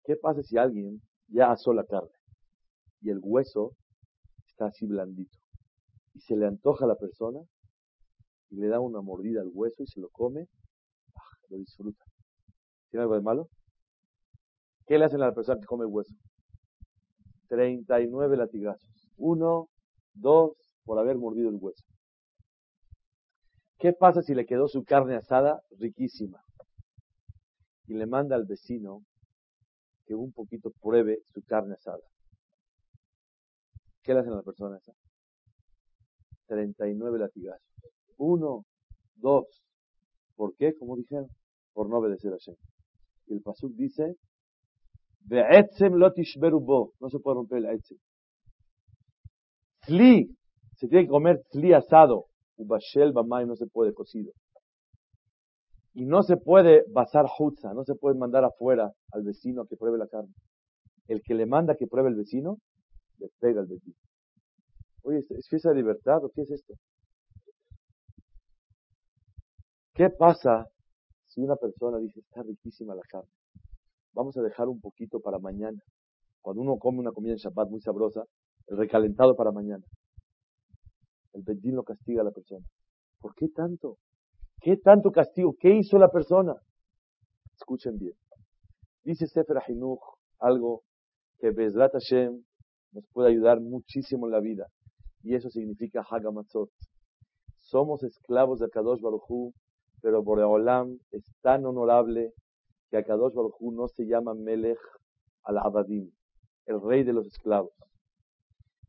[0.05, 2.11] ¿Qué pasa si alguien ya asó la carne
[3.01, 3.73] y el hueso
[4.47, 5.39] está así blandito
[6.15, 7.41] y se le antoja a la persona
[8.51, 10.47] y le da una mordida al hueso y se lo come.
[11.53, 12.03] Lo disfruta?
[12.91, 13.49] ¿Tiene algo de malo?
[14.87, 16.15] ¿Qué le hacen a la persona que come hueso?
[17.49, 19.09] 39 latigazos.
[19.17, 19.69] Uno,
[20.15, 20.53] dos,
[20.85, 21.85] por haber mordido el hueso.
[23.79, 26.43] ¿Qué pasa si le quedó su carne asada riquísima?
[27.87, 29.03] Y le manda al vecino
[30.07, 32.03] que un poquito pruebe su carne asada.
[34.03, 34.93] ¿Qué le hacen a la persona esa?
[36.47, 37.67] 39 latigazos.
[38.17, 38.65] Uno,
[39.17, 39.63] dos.
[40.37, 40.77] ¿Por qué?
[40.77, 41.29] Como dijeron,
[41.73, 42.57] por no obedecer a Hashem.
[43.27, 44.17] Y el Pasuk dice,
[45.25, 47.99] no se puede romper el etzem.
[49.87, 50.37] Tli,
[50.77, 52.27] se tiene que comer tli asado.
[52.57, 54.33] Ubashel bamay no se puede cocido.
[55.95, 59.77] Y no se puede basar hutza, no se puede mandar afuera al vecino a que
[59.77, 60.33] pruebe la carne.
[61.07, 62.59] El que le manda que pruebe el vecino,
[63.19, 63.97] le pega al vecino.
[65.03, 66.75] Oye, ¿es fiesta de libertad o qué es esto?
[69.95, 70.67] ¿Qué pasa
[71.33, 73.31] si una persona dice, está riquísima la carne?
[74.13, 75.83] Vamos a dejar un poquito para mañana.
[76.43, 78.25] Cuando uno come una comida en Shabbat muy sabrosa,
[78.67, 79.85] el recalentado para mañana.
[81.33, 82.67] El Bedín lo castiga a la persona.
[83.19, 83.97] ¿Por qué tanto?
[84.61, 85.55] ¿Qué tanto castigo?
[85.59, 86.55] ¿Qué hizo la persona?
[87.55, 88.15] Escuchen bien.
[89.03, 90.03] Dice Sefer Ahinuch
[90.39, 90.83] algo
[91.39, 92.45] que Bezrat Hashem
[92.93, 94.67] nos puede ayudar muchísimo en la vida.
[95.23, 96.69] Y eso significa Hagamatzot.
[97.57, 99.55] Somos esclavos de Kadosh Baruj
[100.03, 102.35] pero Boreolam es tan honorable
[102.91, 104.79] que Akadosh Baruj no se llama Melech
[105.45, 106.11] al-Abadim,
[106.67, 107.73] el rey de los esclavos.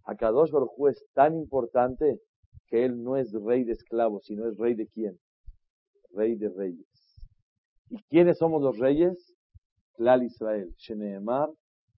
[0.04, 2.20] Akadosh Baruj es tan importante
[2.68, 5.18] que él no es rey de esclavos, sino es rey de quién?
[6.14, 6.88] rey de reyes.
[7.90, 9.34] ¿Y quiénes somos los reyes?
[9.94, 11.50] Klal Israel, Sheneemar,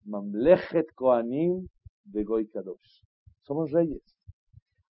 [0.05, 1.67] Mamlechet Koanim,
[2.03, 3.03] Begoy Kadosh.
[3.43, 4.03] Somos reyes.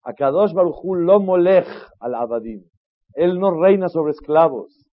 [0.03, 1.67] A Kadosh Baruchu lo molech
[2.01, 2.65] al Abadim.
[3.15, 4.87] Él no reina sobre esclavos,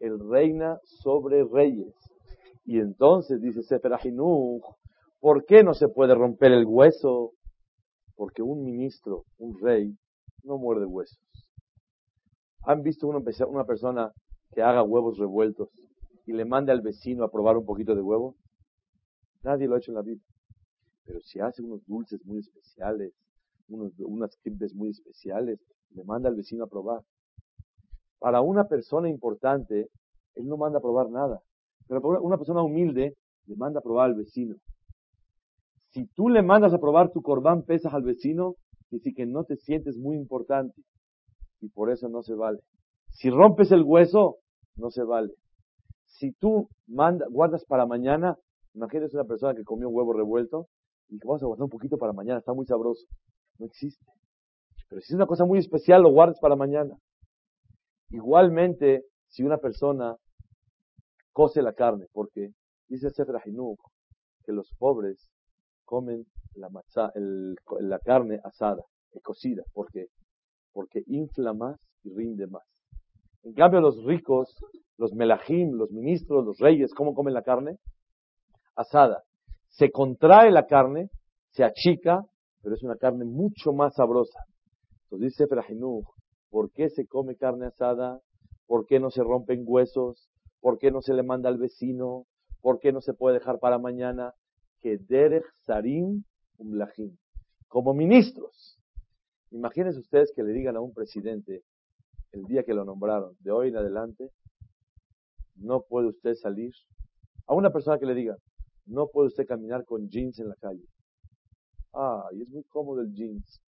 [0.00, 1.94] él reina sobre reyes.
[2.64, 3.92] Y entonces dice Sefer
[5.20, 7.32] ¿por qué no se puede romper el hueso?
[8.14, 9.96] Porque un ministro, un rey,
[10.42, 11.18] no muerde huesos.
[12.62, 14.12] ¿Han visto una, persona
[14.52, 15.70] que haga huevos revueltos
[16.26, 18.36] y le manda al vecino a probar un poquito de huevo?
[19.42, 20.20] Nadie lo ha hecho en la vida.
[21.04, 23.14] Pero si hace unos dulces muy especiales,
[23.68, 25.60] unos, unas kibbes muy especiales,
[25.90, 27.02] le manda al vecino a probar.
[28.18, 29.88] Para una persona importante,
[30.34, 31.40] él no manda a probar nada.
[31.86, 33.14] Pero para una persona humilde,
[33.46, 34.56] le manda a probar al vecino.
[35.90, 38.54] Si tú le mandas a probar tu corbán pesas al vecino,
[38.90, 40.82] dice que no te sientes muy importante
[41.60, 42.60] y por eso no se vale.
[43.10, 44.36] Si rompes el hueso,
[44.76, 45.32] no se vale.
[46.06, 48.36] Si tú manda, guardas para mañana,
[48.74, 50.66] imagínate una persona que comió un huevo revuelto
[51.08, 53.06] y que vamos a guardar un poquito para mañana, está muy sabroso.
[53.58, 54.04] No existe.
[54.88, 56.96] Pero si es una cosa muy especial, lo guardas para mañana.
[58.10, 60.16] Igualmente, si una persona
[61.32, 62.50] cose la carne, porque
[62.88, 63.36] dice Sefer
[64.44, 65.28] que los pobres
[65.84, 66.68] comen la,
[67.80, 68.82] la carne asada,
[69.22, 70.06] cocida, porque
[70.72, 72.62] porque infla más y rinde más.
[73.42, 74.54] En cambio, los ricos,
[74.96, 77.78] los melahim, los ministros, los reyes, ¿cómo comen la carne?
[78.76, 79.24] Asada.
[79.68, 81.08] Se contrae la carne,
[81.50, 82.22] se achica,
[82.62, 84.38] pero es una carne mucho más sabrosa.
[85.04, 86.04] Entonces dice Frajinuj,
[86.50, 88.20] ¿por qué se come carne asada?
[88.66, 90.28] ¿Por qué no se rompen huesos?
[90.60, 92.26] ¿Por qué no se le manda al vecino?
[92.60, 94.34] ¿Por qué no se puede dejar para mañana?
[94.80, 96.24] Que derech sarim
[96.58, 97.16] umlahim.
[97.68, 98.78] Como ministros,
[99.50, 101.62] Imagínense ustedes que le digan a un presidente
[102.32, 104.30] el día que lo nombraron, de hoy en adelante,
[105.56, 106.72] no puede usted salir.
[107.46, 108.36] A una persona que le diga,
[108.84, 110.84] no puede usted caminar con jeans en la calle.
[111.94, 113.62] Ah, y es muy cómodo el jeans.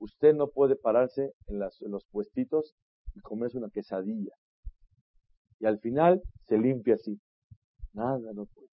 [0.00, 2.74] Usted no puede pararse en, los puestitos
[3.14, 4.34] y comerse una quesadilla.
[5.58, 7.20] Y al final se limpia así.
[7.92, 8.68] Nada, no puede.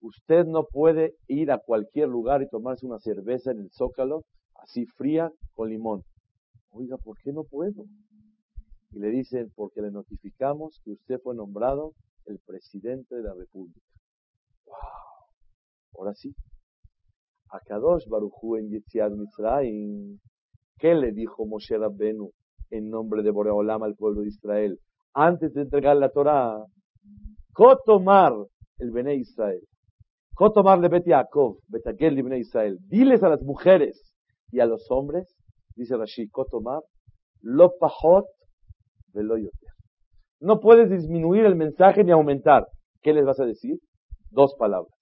[0.00, 4.24] Usted no puede ir a cualquier lugar y tomarse una cerveza en el zócalo,
[4.56, 6.04] así fría, con limón.
[6.70, 7.86] Oiga, ¿por qué no puedo?
[8.90, 11.94] Y le dicen, porque le notificamos que usted fue nombrado
[12.26, 13.80] el presidente de la República.
[14.66, 14.76] ¡Wow!
[15.94, 16.34] Ahora sí.
[17.52, 20.18] A Kadosh Baruchu en Yetziat Mitzrayim,
[20.78, 22.30] ¿qué le dijo Moshe Rabbenu
[22.70, 24.78] en nombre de Boreolam al pueblo de Israel?
[25.12, 26.64] Antes de entregar la Torah,
[27.52, 28.32] Kotomar,
[28.78, 29.60] el Bene Israel.
[30.34, 32.78] Kotomar le Bet Yaakov, Betagel de Bene Israel.
[32.88, 34.14] Diles a las mujeres
[34.50, 35.36] y a los hombres,
[35.76, 36.80] dice Rashi, Kotomar,
[37.42, 37.70] lo
[39.12, 39.68] yoter.
[40.40, 42.66] No puedes disminuir el mensaje ni aumentar.
[43.02, 43.76] ¿Qué les vas a decir?
[44.30, 45.01] Dos palabras.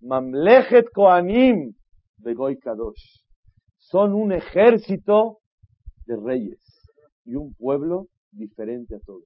[0.00, 1.74] Mamlechet Koanim
[2.18, 3.22] Begoy Kadosh.
[3.78, 5.38] Son un ejército
[6.06, 6.60] de reyes
[7.24, 9.24] y un pueblo diferente a todos.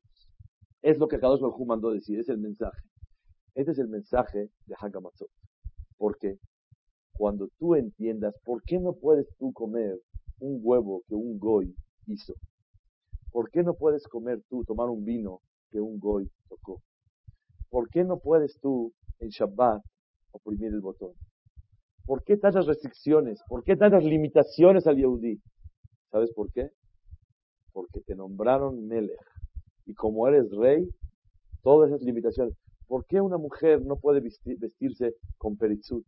[0.81, 2.81] Es lo que Kadosh Baruj mandó decir, es el mensaje.
[3.55, 5.29] Este es el mensaje de Hagamatzot.
[5.99, 6.39] Porque
[7.13, 9.99] cuando tú entiendas por qué no puedes tú comer
[10.41, 11.75] un huevo que un goy
[12.07, 12.35] hizo,
[13.31, 16.81] ¿por qué no puedes comer tú, tomar un vino que un goy tocó?
[17.69, 19.83] ¿Por qué no puedes tú en Shabbat
[20.33, 21.13] oprimir el botón?
[22.05, 23.41] ¿Por qué tantas restricciones?
[23.49, 25.41] ¿Por qué tantas limitaciones al Yehudi?
[26.11, 26.71] ¿Sabes por qué?
[27.73, 29.19] Porque te nombraron Melech.
[29.87, 30.89] Y como eres rey,
[31.63, 32.55] todas esas limitaciones.
[32.87, 36.05] ¿Por qué una mujer no puede vestirse con peritzut?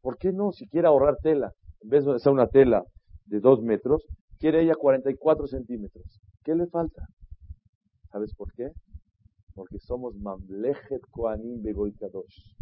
[0.00, 1.52] ¿Por qué no si quiere ahorrar tela?
[1.82, 2.84] En vez de usar una tela
[3.26, 4.06] de dos metros,
[4.38, 6.20] quiere ella 44 centímetros.
[6.44, 7.02] ¿Qué le falta?
[8.10, 8.70] ¿Sabes por qué?
[9.54, 12.54] Porque somos Mamlechet Koanim Begoy Kadosh.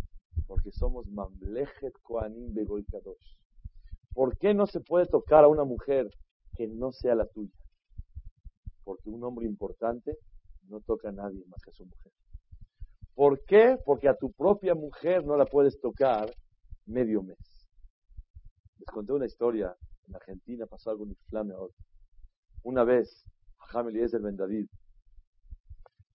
[0.47, 3.39] Porque somos Mamlechet Koanim Begoy Kadosh.
[4.13, 6.09] ¿Por qué no se puede tocar a una mujer
[6.57, 7.55] que no sea la tuya?
[8.85, 10.19] Porque un hombre importante
[10.69, 12.13] no toca a nadie más que a su mujer.
[13.15, 13.79] ¿Por qué?
[13.85, 16.33] Porque a tu propia mujer no la puedes tocar
[16.87, 17.67] medio mes.
[18.79, 19.77] Les conté una historia.
[20.07, 21.75] En Argentina pasó algo inflame ahora.
[22.63, 23.25] Una vez,
[23.59, 24.67] Jajam Eliezer Ben David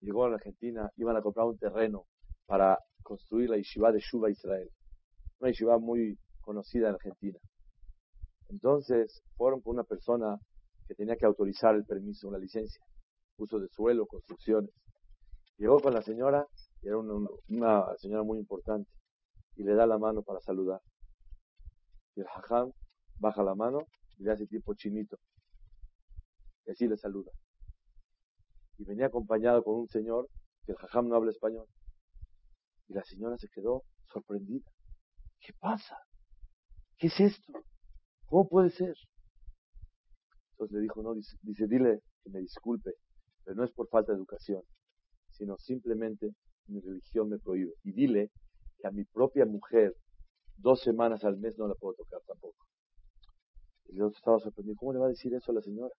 [0.00, 2.07] llegó a Argentina, iban a comprar un terreno
[2.46, 2.78] para
[3.09, 4.68] construir la yeshiva de Shuba Israel.
[5.40, 7.38] Una yeshiva muy conocida en Argentina.
[8.51, 10.37] Entonces, fueron con una persona
[10.87, 12.83] que tenía que autorizar el permiso, una licencia,
[13.38, 14.71] uso de suelo, construcciones.
[15.57, 16.47] Llegó con la señora
[16.83, 18.90] y era una, señora muy importante,
[19.57, 20.81] y le da la mano para saludar.
[22.14, 22.73] Y el hajam
[23.18, 23.87] baja la mano
[24.18, 25.16] y le hace tipo chinito.
[26.66, 27.33] Y así le saluda.
[28.77, 30.29] Y venía acompañado con un señor
[30.64, 31.66] que el hajam no habla español.
[32.88, 34.70] Y la señora se quedó sorprendida.
[35.40, 35.96] ¿Qué pasa?
[36.98, 37.53] ¿Qué es esto?
[38.27, 38.94] ¿Cómo puede ser?
[40.53, 42.92] Entonces le dijo, no, dice, dile que me disculpe,
[43.44, 44.62] pero no es por falta de educación,
[45.31, 46.31] sino simplemente
[46.66, 47.72] mi religión me prohíbe.
[47.85, 48.31] Y dile
[48.79, 49.94] que a mi propia mujer
[50.57, 52.66] dos semanas al mes no la puedo tocar tampoco.
[53.87, 54.77] Y el otro estaba sorprendido.
[54.77, 55.94] ¿Cómo le va a decir eso a la señora?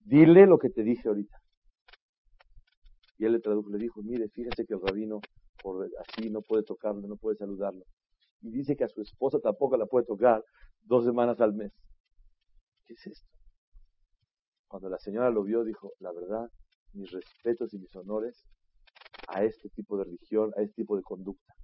[0.00, 1.36] Dile lo que te dije ahorita.
[3.18, 5.20] Y él le tradujo, le dijo, mire, fíjese que el rabino
[5.62, 7.84] por así no puede tocarlo, no puede saludarlo.
[8.40, 10.44] Y dice que a su esposa tampoco la puede tocar
[10.82, 11.72] dos semanas al mes.
[12.86, 13.28] ¿Qué es esto?
[14.68, 16.50] Cuando la señora lo vio, dijo, la verdad,
[16.92, 18.46] mis respetos y mis honores
[19.28, 21.54] a este tipo de religión, a este tipo de conducta.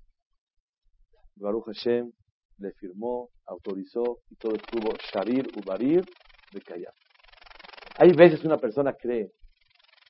[1.37, 2.13] Baruch Hashem
[2.59, 6.05] le firmó, autorizó y todo estuvo Sharir Ubarir
[6.53, 6.95] de Kayab.
[7.97, 9.33] Hay veces una persona cree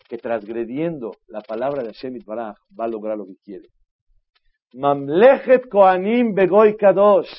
[0.08, 3.68] que transgrediendo la palabra de Hashem Baraj va a lograr lo que quiere.
[4.74, 7.32] Mamlechet Koanim Begoy Kadosh.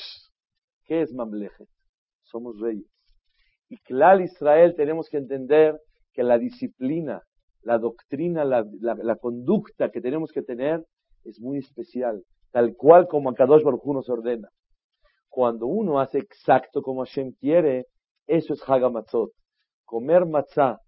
[0.84, 1.68] ¿Qué es Mamlechet?
[2.22, 2.90] Somos reyes.
[3.68, 5.78] Y Klal Israel tenemos que entender
[6.12, 7.22] que la disciplina
[7.66, 10.84] la doctrina, la, conducta que tenemos que tener
[11.24, 14.48] es muy especial, tal cual como Akadosh Baruj nos ordena.
[15.28, 17.86] Cuando uno hace exacto como Hashem quiere,
[18.28, 19.32] eso es Hagamatzot.
[19.84, 20.78] Comer matzah,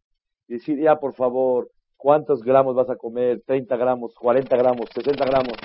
[0.49, 3.43] decir ya por favor, ¿cuántos gramos vas a comer?
[3.45, 5.57] ¿30 gramos, 40 gramos, 60 gramos?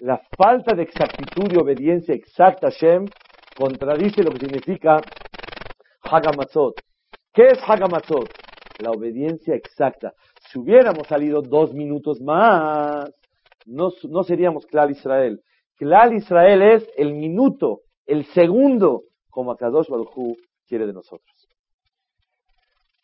[0.00, 3.04] La falta de exactitud y obediencia exacta a
[3.56, 5.00] contradice lo que significa
[6.02, 6.80] Hagamatzot.
[7.32, 8.28] ¿Qué es Hagamatzot?
[8.78, 10.14] La obediencia exacta.
[10.48, 13.10] Si hubiéramos salido dos minutos más,
[13.66, 13.90] no,
[14.24, 15.40] seríamos Klal Israel.
[15.76, 20.36] Klal Israel es el minuto, el segundo, como Akadosh Baruj
[20.66, 21.48] quiere de nosotros.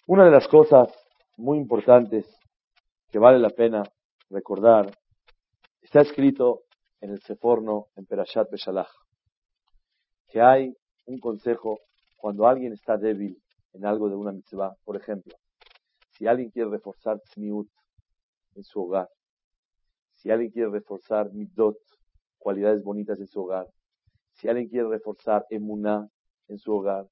[0.07, 0.89] Una de las cosas
[1.37, 2.27] muy importantes
[3.11, 3.83] que vale la pena
[4.31, 4.91] recordar.
[5.81, 6.63] Está escrito
[7.01, 8.91] en el Seforno, en Perashat Beshalach,
[10.29, 10.75] que hay
[11.07, 11.79] un consejo
[12.17, 13.41] cuando alguien está débil
[13.73, 15.35] en algo de una mitzvah, por ejemplo,
[16.17, 17.69] si alguien quiere reforzar tzmiut
[18.55, 19.09] en su hogar,
[20.15, 21.77] si alguien quiere reforzar midot,
[22.39, 23.67] cualidades bonitas en su hogar,
[24.33, 26.09] si alguien quiere reforzar emuná
[26.49, 27.07] en su hogar,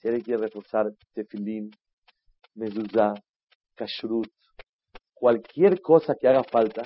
[0.00, 1.70] si alguien quiere reforzar tefilín,
[2.54, 3.14] mezuzá,
[3.76, 4.28] kashrut,
[5.14, 6.82] cualquier cosa que haga falta,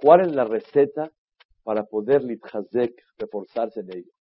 [0.00, 1.10] ¿cuál es la receta
[1.64, 4.12] para poder litchazek, reforzarse en ello?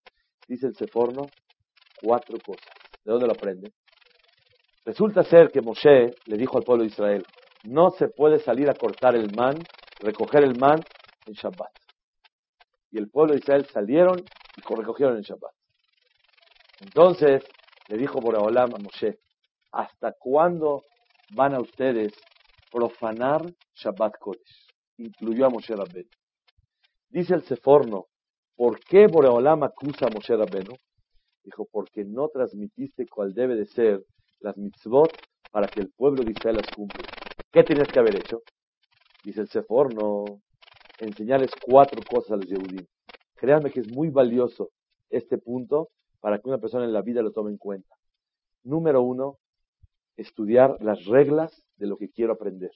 [0.48, 1.30] Dice el Seforno,
[2.02, 2.74] cuatro cosas.
[3.04, 3.72] ¿De dónde lo aprende?
[4.86, 7.26] Resulta ser que Moshe le dijo al pueblo de Israel,
[7.64, 9.58] no se puede salir a cortar el man,
[10.00, 10.82] recoger el man
[11.26, 11.72] en Shabbat.
[12.92, 15.54] Y el pueblo de Israel salieron y recogieron en Shabbat.
[16.80, 17.44] Entonces
[17.90, 19.20] le dijo Boraholam a Moshe,
[19.72, 20.84] ¿hasta cuándo
[21.34, 22.14] van a ustedes
[22.72, 23.42] profanar
[23.76, 24.68] Shabbat Kodesh?
[24.98, 26.10] Incluyó a Moshe Rabbeinu.
[27.10, 28.08] Dice el Seforno,
[28.56, 30.74] ¿por qué Boreolam acusa a Moshe Rabbeinu?
[31.44, 34.04] Dijo, porque no transmitiste cuál debe de ser
[34.40, 35.12] las mitzvot
[35.52, 37.08] para que el pueblo de Israel las cumpla.
[37.52, 38.42] ¿Qué tienes que haber hecho?
[39.24, 40.26] Dice el Seforno,
[41.00, 42.86] enseñarles cuatro cosas a los Yehudim.
[43.36, 44.72] Créanme que es muy valioso
[45.10, 47.96] este punto para que una persona en la vida lo tome en cuenta.
[48.64, 49.38] Número uno,
[50.18, 52.72] estudiar las reglas de lo que quiero aprender.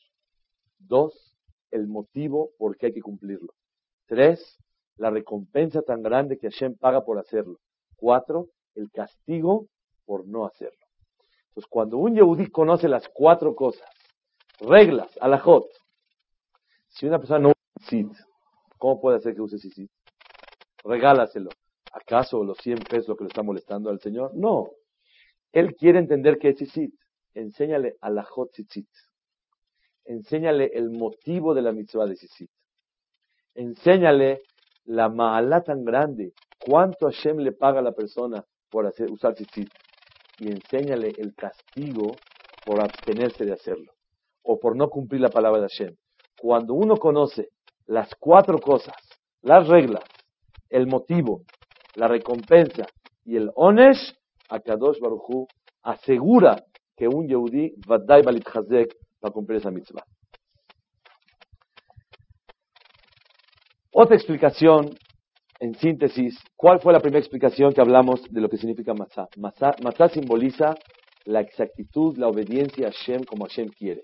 [0.79, 1.35] Dos,
[1.71, 3.53] el motivo por qué hay que cumplirlo.
[4.05, 4.59] Tres,
[4.95, 7.59] la recompensa tan grande que Hashem paga por hacerlo.
[7.95, 9.67] Cuatro, el castigo
[10.05, 10.85] por no hacerlo.
[11.49, 13.89] Entonces, cuando un Yehudí conoce las cuatro cosas,
[14.59, 15.65] reglas, alajot,
[16.87, 18.11] si una persona no usa sit,
[18.77, 19.91] ¿cómo puede hacer que use sit?
[20.83, 21.49] Regálaselo.
[21.93, 24.31] ¿Acaso los 100 pesos que le está molestando al Señor?
[24.33, 24.71] No.
[25.51, 26.93] Él quiere entender qué es sit.
[27.33, 28.89] Enséñale alajot tzitzit.
[30.05, 32.49] Enséñale el motivo de la mitzvah de tzitzit
[33.55, 34.41] enséñale
[34.85, 39.69] la ma'alá tan grande, cuánto Hashem le paga a la persona por hacer, usar tzitzit,
[40.39, 42.15] y enséñale el castigo
[42.65, 43.93] por abstenerse de hacerlo,
[44.43, 45.95] o por no cumplir la palabra de Hashem.
[46.39, 47.49] Cuando uno conoce
[47.85, 48.95] las cuatro cosas,
[49.41, 50.03] las reglas,
[50.69, 51.43] el motivo,
[51.95, 52.85] la recompensa
[53.25, 54.15] y el onesh,
[54.49, 55.47] Akadosh Baruchu
[55.83, 56.65] asegura
[57.01, 57.95] que un Yehudi va
[59.23, 60.05] a cumplir esa mitzvah.
[63.91, 64.91] Otra explicación,
[65.59, 69.27] en síntesis, ¿cuál fue la primera explicación que hablamos de lo que significa matzah?
[69.35, 70.75] Matzah, simboliza
[71.25, 74.03] la exactitud, la obediencia a Hashem como Hashem quiere.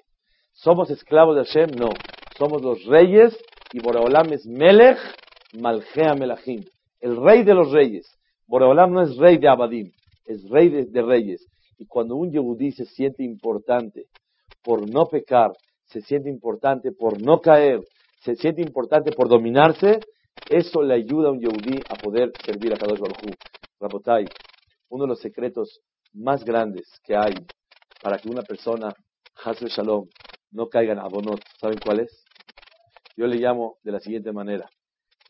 [0.54, 1.78] ¿Somos esclavos de Hashem?
[1.78, 1.90] No.
[2.36, 3.38] Somos los reyes
[3.74, 4.98] y Boreolam es Melech
[5.54, 6.64] Malchea Melachim,
[7.00, 8.08] el rey de los reyes.
[8.48, 9.92] Boreolam no es rey de Abadim,
[10.26, 11.46] es rey de, reyes.
[11.78, 14.08] Y cuando un Yehudí se siente importante
[14.64, 15.52] por no pecar,
[15.86, 17.82] se siente importante por no caer,
[18.22, 20.00] se siente importante por dominarse,
[20.50, 23.18] eso le ayuda a un Yehudí a poder servir a Kadosh Baruj
[23.80, 24.26] Rabotai,
[24.90, 25.82] uno de los secretos
[26.14, 27.36] más grandes que hay
[28.02, 28.94] para que una persona,
[29.44, 30.08] Hasbe Shalom,
[30.52, 32.26] no caiga en abonot, ¿saben cuál es?
[33.16, 34.70] Yo le llamo de la siguiente manera,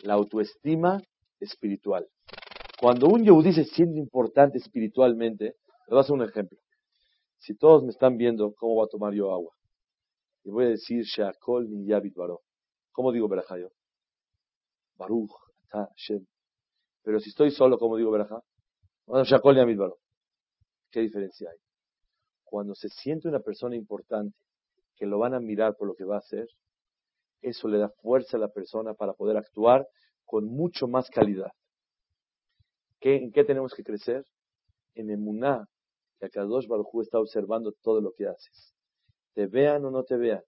[0.03, 1.01] la autoestima
[1.39, 2.07] espiritual.
[2.79, 5.55] Cuando un Yehudí se siente importante espiritualmente,
[5.87, 6.57] le voy a hacer un ejemplo.
[7.37, 9.53] Si todos me están viendo, ¿cómo voy a tomar yo agua?
[10.43, 12.41] Y voy a decir, Shakol ni Yabit Baro.
[12.91, 13.69] ¿Cómo digo Berajá yo?
[14.95, 15.31] Baruch,
[15.69, 16.25] Hashem.
[17.03, 18.41] Pero si estoy solo, ¿cómo digo Berajá?
[20.91, 21.57] ¿Qué diferencia hay?
[22.43, 24.37] Cuando se siente una persona importante,
[24.95, 26.47] que lo van a mirar por lo que va a hacer,
[27.41, 29.87] eso le da fuerza a la persona para poder actuar
[30.25, 31.51] con mucho más calidad.
[33.01, 34.25] ¿En qué tenemos que crecer?
[34.95, 35.67] En Emuná,
[36.19, 38.73] que Kadosh Baruj está observando todo lo que haces.
[39.33, 40.43] Te vean o no te vean.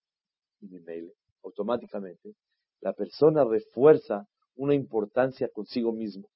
[0.62, 1.12] Y mi mail
[1.44, 2.36] automáticamente,
[2.82, 6.28] la persona refuerza una importancia consigo mismo.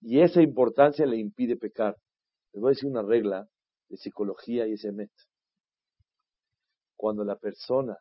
[0.00, 1.96] Y esa importancia le impide pecar.
[2.52, 3.48] Les voy a decir una regla
[3.88, 5.26] de psicología y ese método.
[6.96, 7.96] Cuando la persona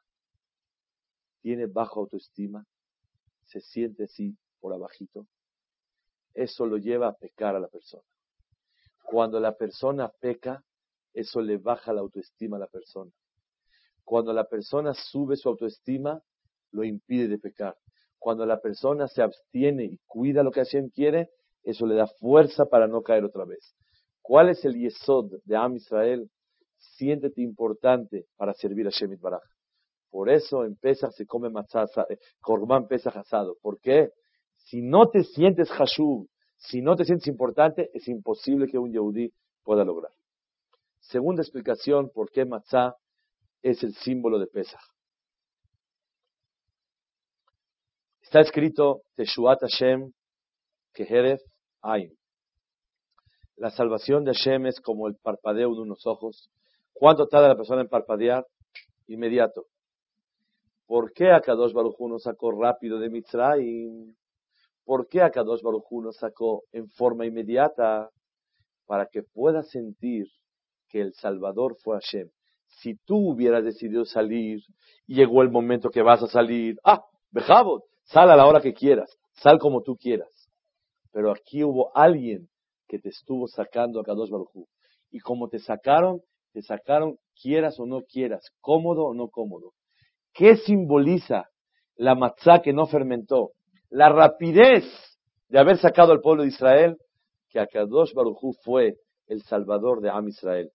[1.41, 2.65] tiene baja autoestima,
[3.45, 5.27] se siente así por abajito,
[6.33, 8.03] eso lo lleva a pecar a la persona.
[9.13, 10.63] Cuando la persona peca,
[11.13, 13.11] eso le baja la autoestima a la persona.
[14.03, 16.19] Cuando la persona sube su autoestima,
[16.71, 17.75] lo impide de pecar.
[18.17, 21.29] Cuando la persona se abstiene y cuida lo que Hashem quiere,
[21.61, 23.75] eso le da fuerza para no caer otra vez.
[24.19, 26.27] ¿Cuál es el yesod de Am Israel?
[26.79, 29.43] Siéntete importante para servir a Shemit Baraj.
[30.09, 33.57] Por eso en Pesach se come matzah, eh, korban Pesach asado.
[33.61, 34.09] ¿Por qué?
[34.55, 36.27] Si no te sientes hashub,
[36.63, 39.33] si no te sientes importante, es imposible que un yehudí
[39.63, 40.11] pueda lograr.
[40.99, 42.95] Segunda explicación, por qué matzah
[43.61, 44.81] es el símbolo de Pesach.
[48.21, 50.11] Está escrito Teshuat Hashem
[50.93, 51.41] Keheref
[51.81, 52.17] Ain.
[53.57, 56.49] La salvación de Hashem es como el parpadeo de unos ojos.
[56.93, 58.47] ¿Cuánto tarda la persona en parpadear?
[59.07, 59.65] Inmediato.
[60.85, 64.15] ¿Por qué Akadosh Baruj Hu nos sacó rápido de Mitzrayim?
[64.85, 68.09] ¿Por qué Akadosh Baruj Hu nos sacó en forma inmediata?
[68.85, 70.27] Para que puedas sentir
[70.89, 72.29] que el Salvador fue Hashem.
[72.67, 74.59] Si tú hubieras decidido salir
[75.07, 79.17] llegó el momento que vas a salir, ah, Bejabot, Sal a la hora que quieras,
[79.33, 80.29] sal como tú quieras.
[81.11, 82.49] Pero aquí hubo alguien
[82.87, 84.67] que te estuvo sacando a Kadosh Baruj
[85.09, 86.21] Y como te sacaron,
[86.51, 89.71] te sacaron quieras o no quieras, cómodo o no cómodo.
[90.33, 91.49] ¿Qué simboliza
[91.95, 93.51] la matzá que no fermentó?
[93.93, 94.85] La rapidez
[95.49, 96.97] de haber sacado al pueblo de Israel,
[97.47, 98.95] que Akadosh Barujú fue
[99.27, 100.71] el salvador de Am Israel.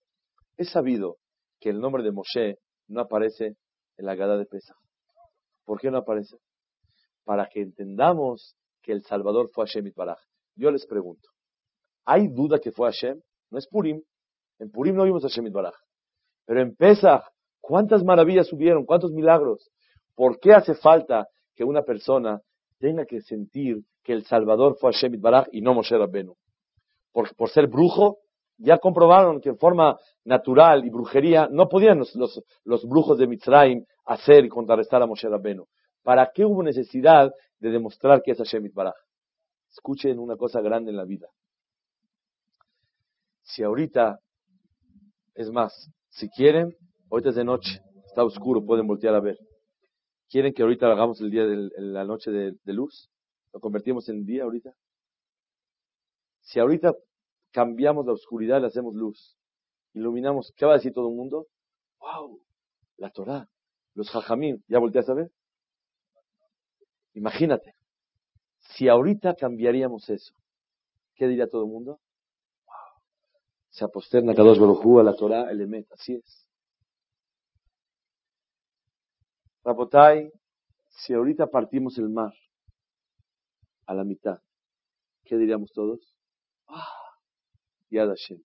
[0.55, 1.17] Es sabido
[1.59, 3.57] que el nombre de Moshe no aparece
[3.97, 4.77] en la Gada de Pesach.
[5.65, 6.37] ¿Por qué no aparece?
[7.25, 10.19] Para que entendamos que el salvador fue Hashem Baraj.
[10.55, 11.27] Yo les pregunto,
[12.05, 13.19] ¿hay duda que fue Hashem?
[13.51, 14.01] No es Purim.
[14.59, 15.75] En Purim no vimos a Hashem Baraj.
[16.45, 17.23] Pero en Pesach,
[17.59, 18.85] ¿cuántas maravillas hubieron?
[18.85, 19.69] ¿Cuántos milagros?
[20.15, 22.41] ¿Por qué hace falta que una persona
[22.79, 26.35] tenga que sentir que el Salvador fue Hashem Baraj y no Moshe Rabbenu?
[27.11, 28.19] Por, ser brujo,
[28.57, 32.15] ya comprobaron que en forma natural y brujería no podían los,
[32.63, 35.65] los, brujos de Mitzrayim hacer y contrarrestar a Moshe Rabbenu.
[36.03, 38.95] ¿Para qué hubo necesidad de demostrar que es Hashem Baraj?
[39.69, 41.27] Escuchen una cosa grande en la vida.
[43.43, 44.19] Si ahorita,
[45.33, 46.75] es más, si quieren,
[47.11, 49.37] ahorita es de noche, está oscuro, pueden voltear a ver.
[50.29, 53.09] ¿Quieren que ahorita hagamos el día de la noche de, luz?
[53.51, 54.73] ¿Lo convertimos en día ahorita?
[56.41, 56.93] Si ahorita
[57.51, 59.37] cambiamos la oscuridad le hacemos luz,
[59.93, 61.47] iluminamos, ¿qué va a decir todo el mundo?
[61.99, 62.39] ¡Wow!
[62.97, 63.49] La Torah,
[63.95, 65.31] los jajamín, ¿ya volteas a ver?
[67.13, 67.73] Imagínate,
[68.59, 70.35] si ahorita cambiaríamos eso,
[71.15, 71.99] ¿qué diría todo el mundo?
[73.69, 76.48] se aposterna cada dos a la Torah, el Emet, así es.
[79.63, 80.31] Rabotai,
[80.89, 82.33] si ahorita partimos el mar
[83.85, 84.39] a la mitad,
[85.23, 86.15] ¿qué diríamos todos?
[86.67, 86.85] ¡Ah!
[87.89, 88.41] Yad Hashem.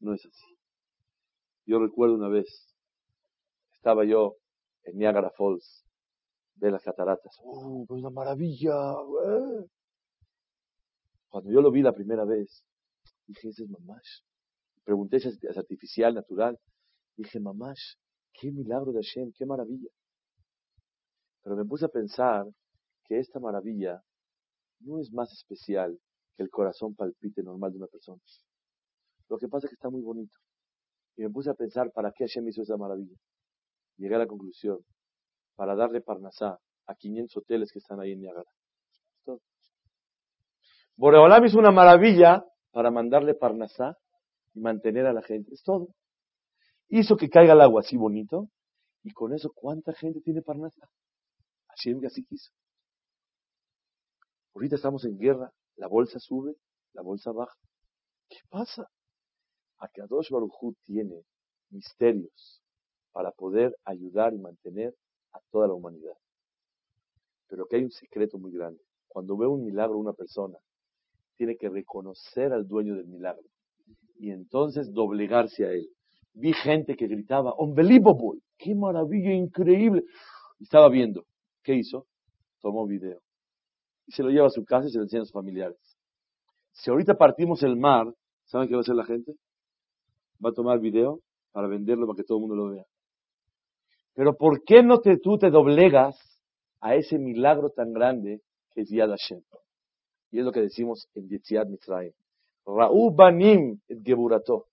[0.00, 0.58] No es así.
[1.66, 2.74] Yo recuerdo una vez,
[3.72, 4.36] estaba yo
[4.84, 5.84] en Niagara Falls,
[6.54, 7.38] de las cataratas.
[7.42, 8.74] ¡Oh, pues una maravilla!
[11.28, 12.64] Cuando yo lo vi la primera vez,
[13.30, 14.22] Dije, ese es mamash.
[14.82, 16.58] Pregunté es artificial, natural.
[17.16, 17.94] Dije, mamash,
[18.32, 19.88] qué milagro de Hashem, qué maravilla.
[21.42, 22.46] Pero me puse a pensar
[23.04, 24.02] que esta maravilla
[24.80, 25.98] no es más especial
[26.36, 28.20] que el corazón palpite normal de una persona.
[29.28, 30.36] Lo que pasa es que está muy bonito.
[31.16, 33.16] Y me puse a pensar para qué Hashem hizo esa maravilla.
[33.96, 34.78] Llegué a la conclusión,
[35.54, 38.48] para darle parnasá a 500 hoteles que están ahí en Niagara.
[40.96, 43.96] Boreolam hizo una maravilla para mandarle parnasá
[44.54, 45.54] y mantener a la gente.
[45.54, 45.88] Es todo.
[46.92, 48.48] Hizo que caiga el agua así bonito
[49.04, 50.88] y con eso ¿cuánta gente tiene parnasá?
[51.68, 52.50] Hashem así quiso.
[54.54, 56.56] Ahorita estamos en guerra, la bolsa sube,
[56.92, 57.56] la bolsa baja.
[58.28, 58.88] ¿Qué pasa?
[59.78, 61.22] Akadosh Baruj tiene
[61.70, 62.60] misterios
[63.12, 64.92] para poder ayudar y mantener
[65.32, 66.16] a toda la humanidad.
[67.46, 68.82] Pero que hay un secreto muy grande.
[69.06, 70.58] Cuando ve un milagro una persona
[71.36, 73.46] tiene que reconocer al dueño del milagro
[74.16, 75.88] y entonces doblegarse a él.
[76.32, 80.04] Vi gente que gritaba, unbelievable, qué maravilla, increíble.
[80.60, 81.24] estaba viendo.
[81.62, 82.06] ¿Qué hizo?
[82.60, 83.20] Tomó video.
[84.06, 85.78] Y se lo lleva a su casa y se lo enseña a sus familiares.
[86.72, 88.06] Si ahorita partimos el mar,
[88.44, 89.34] ¿saben qué va a hacer la gente?
[90.44, 91.20] Va a tomar video
[91.52, 92.84] para venderlo para que todo el mundo lo vea.
[94.14, 96.16] Pero ¿por qué no te, tú te doblegas
[96.80, 98.40] a ese milagro tan grande
[98.72, 99.42] que es Yad Hashem?
[100.30, 102.12] Y es lo que decimos en Yetziat Mitzrayim.
[102.66, 104.66] Ra'u banim et geburato.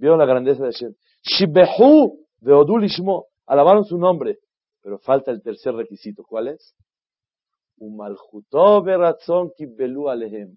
[0.00, 0.94] Vieron la grandeza de Hashem.
[1.22, 3.26] Shibehu veodul ishmo.
[3.46, 4.38] Alabaron su nombre.
[4.82, 6.24] Pero falta el tercer requisito.
[6.24, 6.74] ¿Cuál es?
[7.76, 10.56] Umalchuto beratzon kibbelu alehem.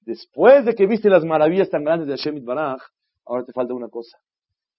[0.00, 2.82] Después de que viste las maravillas tan grandes de Hashem Baraj,
[3.24, 4.18] ahora te falta una cosa.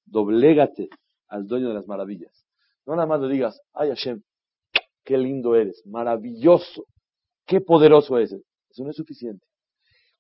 [0.05, 0.89] Doblégate
[1.27, 2.45] al dueño de las maravillas.
[2.85, 4.21] No nada más le digas, ay Hashem,
[5.03, 6.85] qué lindo eres, maravilloso,
[7.47, 8.33] Qué poderoso es.
[8.69, 9.45] Eso no es suficiente.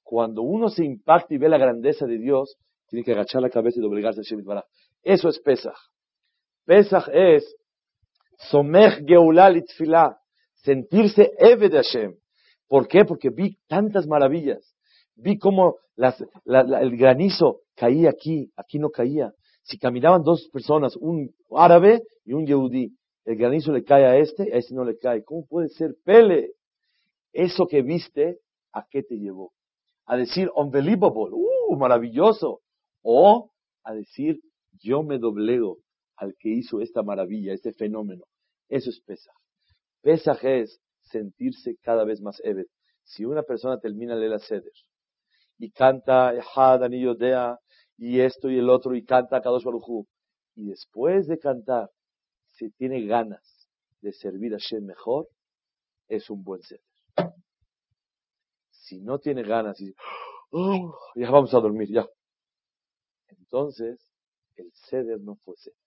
[0.01, 2.55] Cuando uno se impacta y ve la grandeza de Dios,
[2.87, 4.65] tiene que agachar la cabeza y doblegarse a Shemit Baraj.
[5.03, 5.77] Eso es Pesach.
[6.65, 7.55] Pesach es
[8.49, 10.17] Somech Geulal Itfilah,
[10.55, 12.15] sentirse Eve de Hashem.
[12.67, 13.05] ¿Por qué?
[13.05, 14.75] Porque vi tantas maravillas.
[15.15, 19.31] Vi cómo el granizo caía aquí, aquí no caía.
[19.63, 24.53] Si caminaban dos personas, un árabe y un yehudí, el granizo le cae a este,
[24.53, 25.23] a este no le cae.
[25.23, 26.51] ¿Cómo puede ser Pele?
[27.37, 28.39] eso que viste,
[28.73, 29.53] ¿a qué te llevó?
[30.05, 32.61] A decir, unbelievable, uh, maravilloso.
[33.09, 33.51] O
[33.85, 34.41] a decir,
[34.83, 35.77] yo me doblego
[36.17, 38.25] al que hizo esta maravilla, este fenómeno.
[38.67, 39.33] Eso es Pesaj.
[40.01, 42.65] Pesaj es sentirse cada vez más Eved.
[43.05, 44.73] Si una persona termina de la Seder
[45.57, 47.57] y canta Ehad y Yodea
[47.95, 50.05] y esto y el otro y canta Kadosh Baruchu
[50.55, 51.89] y después de cantar
[52.57, 53.69] se tiene ganas
[54.01, 55.29] de servir a Shem mejor,
[56.09, 56.83] es un buen Seder.
[58.69, 59.93] Si no tiene ganas y
[60.51, 62.05] oh, ya vamos a dormir, ya.
[63.29, 63.99] Entonces,
[64.55, 65.77] el ceder no fue ceder.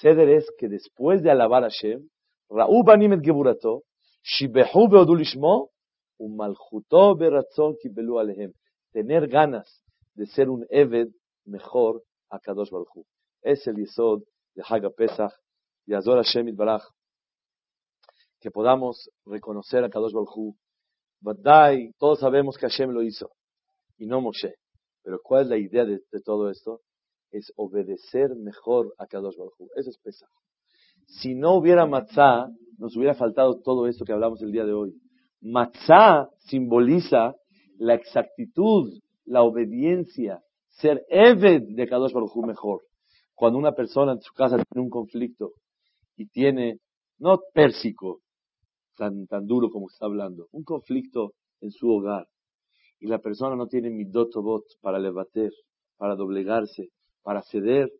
[0.00, 2.08] Ceder es que después de alabar a Hashem,
[2.50, 3.82] Ra'u banim et geburato,
[4.22, 5.70] shibehu beodulishmo,
[6.18, 8.52] umalchuto beratzon kibelu alehem.
[8.92, 9.82] Tener ganas
[10.14, 11.08] de ser un Eved
[11.46, 13.06] mejor a Kadosh Baruch
[13.40, 14.22] Es el yesod
[14.54, 15.32] de Haga Pesach
[15.86, 16.84] y Azor Hashem Itbarach.
[18.40, 20.56] Que podamos reconocer a Kadosh Baruch
[21.20, 23.30] Badai, todos sabemos que Hashem lo hizo
[23.96, 24.54] y no Moshe.
[25.02, 26.80] Pero ¿cuál es la idea de, todo esto?
[27.30, 30.28] Es obedecer mejor a Kadosh Baruch Eso es Pesach.
[31.06, 32.48] Si no hubiera matzah,
[32.78, 34.94] nos hubiera faltado todo esto que hablamos el día de hoy.
[35.40, 37.34] Matzah simboliza
[37.78, 38.92] la exactitud,
[39.24, 42.82] la obediencia, ser Eved de Kadosh Baruj mejor.
[43.34, 45.54] Cuando una persona en su casa tiene un conflicto
[46.16, 46.78] y tiene,
[47.18, 48.20] no pérsico,
[48.96, 52.26] tan, tan duro como está hablando, un conflicto en su hogar,
[53.02, 55.52] y la persona no tiene midotobot para levater,
[55.96, 56.90] para doblegarse,
[57.22, 57.92] para ceder,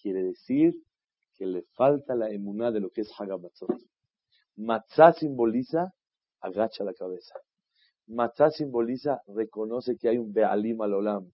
[0.00, 0.74] quiere decir
[1.34, 3.76] que le falta la emuná de lo que es Hagabatzot.
[4.56, 5.92] Matzah simboliza,
[6.40, 7.34] agacha la cabeza.
[8.06, 11.30] Matzah simboliza, reconoce que hay un Be'alim al Olam.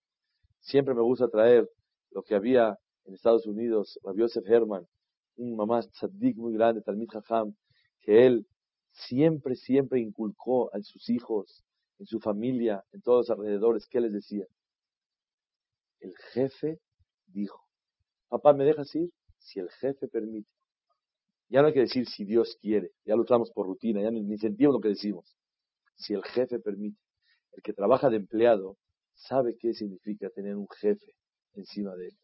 [0.59, 1.71] Siempre me gusta traer
[2.11, 4.85] lo que había en Estados Unidos, Rabbi Yosef Herman,
[5.37, 7.55] un mamá tzaddik muy grande, Talmid Jajam,
[8.01, 8.49] que él
[8.91, 11.63] siempre, siempre inculcó a sus hijos,
[12.01, 14.47] en su familia, en todos los alrededores, ¿qué les decía?
[16.01, 16.81] El jefe
[17.27, 17.61] dijo,
[18.29, 19.11] papá, ¿me dejas ir?
[19.39, 20.49] Si el jefe permite.
[21.51, 24.39] Ya no hay que decir si Dios quiere, ya lo usamos por rutina, ya ni
[24.39, 25.37] sentimos lo que decimos.
[25.97, 26.99] Si el jefe permite.
[27.53, 28.79] El que trabaja de empleado
[29.15, 31.15] sabe qué significa tener un jefe
[31.53, 32.19] encima de él.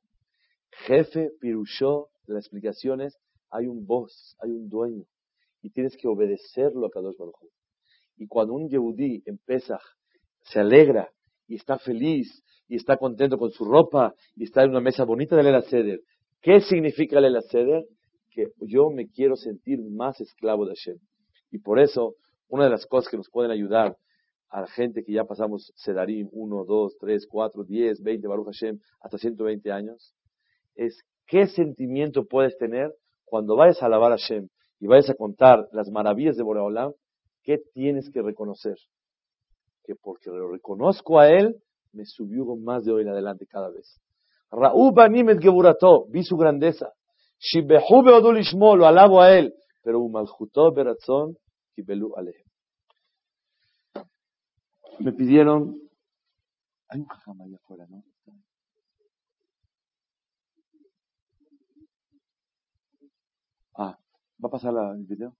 [0.86, 3.18] Jefe, pirushó, la explicación es,
[3.50, 5.04] hay un boss, hay un dueño,
[5.60, 7.36] y tienes que obedecerlo a Kadosh Baruj
[8.16, 9.82] Y cuando un Yehudí en Pesach
[10.42, 11.10] se alegra
[11.46, 15.36] y está feliz y está contento con su ropa y está en una mesa bonita
[15.36, 15.62] de Lela
[16.40, 17.84] ¿qué significa Lela Seder?
[18.30, 20.98] Que yo me quiero sentir más esclavo de Hashem.
[21.50, 22.14] Y por eso,
[22.48, 23.96] una de las cosas que nos pueden ayudar
[24.48, 28.78] a la gente que ya pasamos Sedarim 1, 2, 3, 4, 10, 20, Baruch Hashem,
[29.00, 30.14] hasta 120 años,
[30.74, 32.92] es qué sentimiento puedes tener
[33.24, 34.48] cuando vayas a alabar a Hashem
[34.78, 36.92] y vayas a contar las maravillas de Boreolam,
[37.46, 38.76] ¿qué tienes que reconocer?
[39.84, 41.56] Que porque lo reconozco a él,
[41.92, 44.00] me subió más de hoy en adelante cada vez.
[44.50, 46.92] Ra'uba nimet geburato, vi su grandeza.
[47.38, 49.54] Shibehu beodulishmo, lo alabo a él.
[49.82, 51.36] Pero umalchuto beratzon,
[51.74, 52.46] kibelu alehem.
[54.98, 55.78] Me pidieron,
[56.88, 58.02] hay un jajam ahí afuera, ¿no?
[63.78, 63.98] Ah,
[64.42, 65.36] ¿Va a pasar la, el video?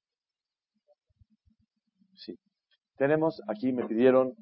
[2.97, 4.35] Tenemos, aquí me pidieron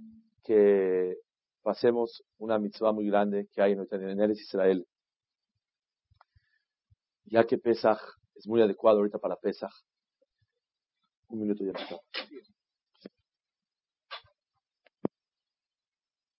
[0.44, 1.16] que
[1.62, 4.86] pasemos una mitzvah muy grande que hay en, en Eres Israel.
[7.24, 8.00] Ya que Pesach
[8.34, 9.72] es muy adecuado ahorita para Pesach.
[11.28, 11.96] Un minuto ya está.